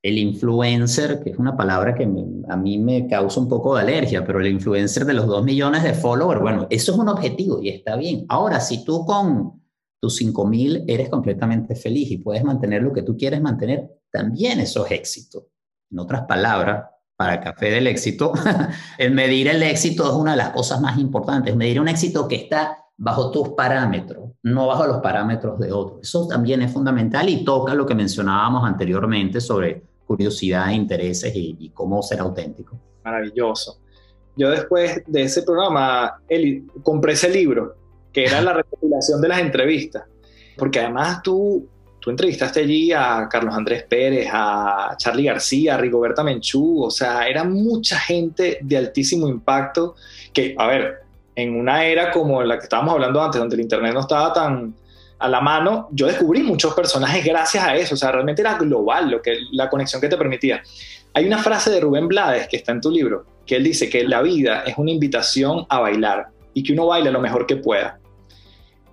[0.02, 4.26] el influencer, que es una palabra que a mí me causa un poco de alergia,
[4.26, 7.70] pero el influencer de los dos millones de followers, bueno, eso es un objetivo y
[7.70, 8.26] está bien.
[8.28, 9.63] Ahora, si tú con
[10.04, 14.86] tus 5000 eres completamente feliz y puedes mantener lo que tú quieres mantener, también eso
[14.86, 15.48] es éxito.
[15.90, 18.34] En otras palabras, para Café del Éxito,
[18.98, 22.36] el medir el éxito es una de las cosas más importantes, medir un éxito que
[22.36, 26.02] está bajo tus parámetros, no bajo los parámetros de otros.
[26.02, 32.04] Eso también es fundamental y toca lo que mencionábamos anteriormente sobre curiosidad, intereses y, cómo
[32.04, 32.78] ser auténtico.
[33.06, 33.80] Maravilloso.
[34.36, 36.22] Yo después de ese programa,
[36.84, 37.83] compré ese libro
[38.14, 40.04] que era la recopilación de las entrevistas.
[40.56, 41.68] Porque además tú,
[42.00, 47.28] tú entrevistaste allí a Carlos Andrés Pérez, a Charlie García, a Rigoberta Menchú, o sea,
[47.28, 49.96] era mucha gente de altísimo impacto
[50.32, 51.00] que, a ver,
[51.36, 54.76] en una era como la que estábamos hablando antes, donde el Internet no estaba tan
[55.24, 59.10] a la mano, yo descubrí muchos personajes gracias a eso, o sea, realmente era global
[59.10, 60.62] lo que, la conexión que te permitía.
[61.14, 64.04] Hay una frase de Rubén Blades que está en tu libro, que él dice que
[64.04, 68.00] la vida es una invitación a bailar y que uno baila lo mejor que pueda.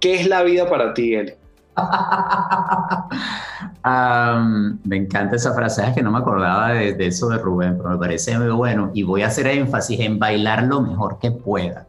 [0.01, 1.35] ¿Qué es la vida para ti, Eli?
[4.85, 7.99] me encanta esa frase, es que no me acordaba de, eso de Rubén, pero me
[7.99, 8.91] parece muy bueno.
[8.95, 11.87] Y voy a hacer énfasis en bailar lo mejor que pueda.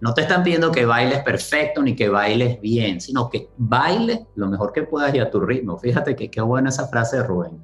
[0.00, 4.48] No te están pidiendo que bailes perfecto ni que bailes bien, sino que bailes lo
[4.48, 5.78] mejor que puedas y a tu ritmo.
[5.78, 7.62] Fíjate que qué buena esa frase de Rubén.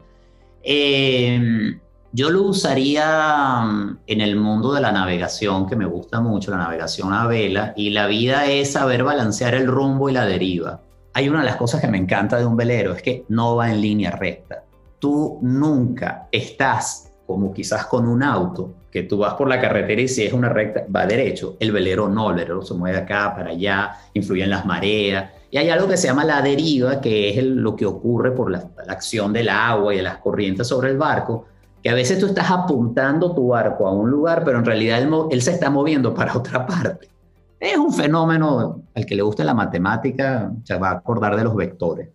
[0.63, 1.81] Eh,
[2.13, 6.59] yo lo usaría mm, en el mundo de la navegación, que me gusta mucho, la
[6.59, 10.81] navegación a vela, y la vida es saber balancear el rumbo y la deriva.
[11.15, 13.71] Hay una de las cosas que me encanta de un velero, es que no va
[13.71, 14.65] en línea recta.
[14.99, 20.09] Tú nunca estás como quizás con un auto, que tú vas por la carretera y
[20.09, 21.59] si es una recta, va derecho.
[21.61, 25.31] El velero no, el velero se mueve acá para allá, influye en las mareas.
[25.51, 28.67] Y hay algo que se llama la deriva, que es lo que ocurre por la
[28.89, 31.45] acción del agua y de las corrientes sobre el barco,
[31.83, 35.01] que a veces tú estás apuntando tu barco a un lugar, pero en realidad
[35.31, 37.09] él, se está moviendo para otra parte.
[37.61, 41.57] Es un fenómeno, al que le guste la matemática, se va a acordar de los
[41.57, 42.09] vectores,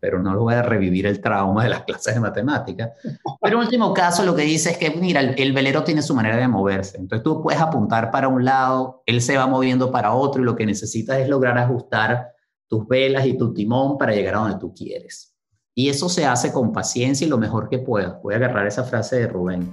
[0.00, 2.92] pero no lo voy a revivir el trauma de las clases de matemática.
[3.40, 6.14] Pero en último caso, lo que dice es que, mira, el, el velero tiene su
[6.14, 6.98] manera de moverse.
[6.98, 10.56] Entonces tú puedes apuntar para un lado, él se va moviendo para otro y lo
[10.56, 12.32] que necesitas es lograr ajustar
[12.68, 15.27] tus velas y tu timón para llegar a donde tú quieres.
[15.78, 18.18] Y eso se hace con paciencia y lo mejor que pueda.
[18.20, 19.70] Voy a agarrar esa frase de Rubén.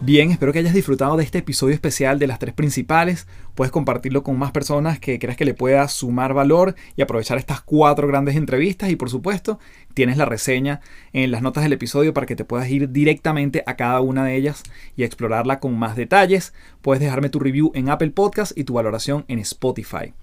[0.00, 3.26] Bien, espero que hayas disfrutado de este episodio especial de las tres principales.
[3.54, 7.60] Puedes compartirlo con más personas que creas que le pueda sumar valor y aprovechar estas
[7.60, 8.88] cuatro grandes entrevistas.
[8.88, 9.58] Y por supuesto,
[9.92, 10.80] tienes la reseña
[11.12, 14.34] en las notas del episodio para que te puedas ir directamente a cada una de
[14.36, 14.62] ellas
[14.96, 16.54] y explorarla con más detalles.
[16.80, 20.14] Puedes dejarme tu review en Apple Podcast y tu valoración en Spotify.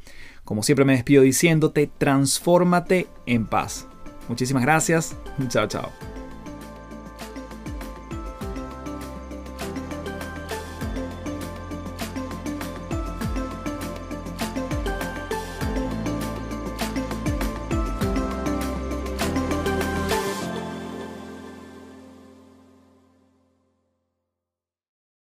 [0.43, 3.87] Como siempre me despido diciéndote, transfórmate en paz.
[4.27, 5.15] Muchísimas gracias.
[5.49, 6.20] Chao, chao.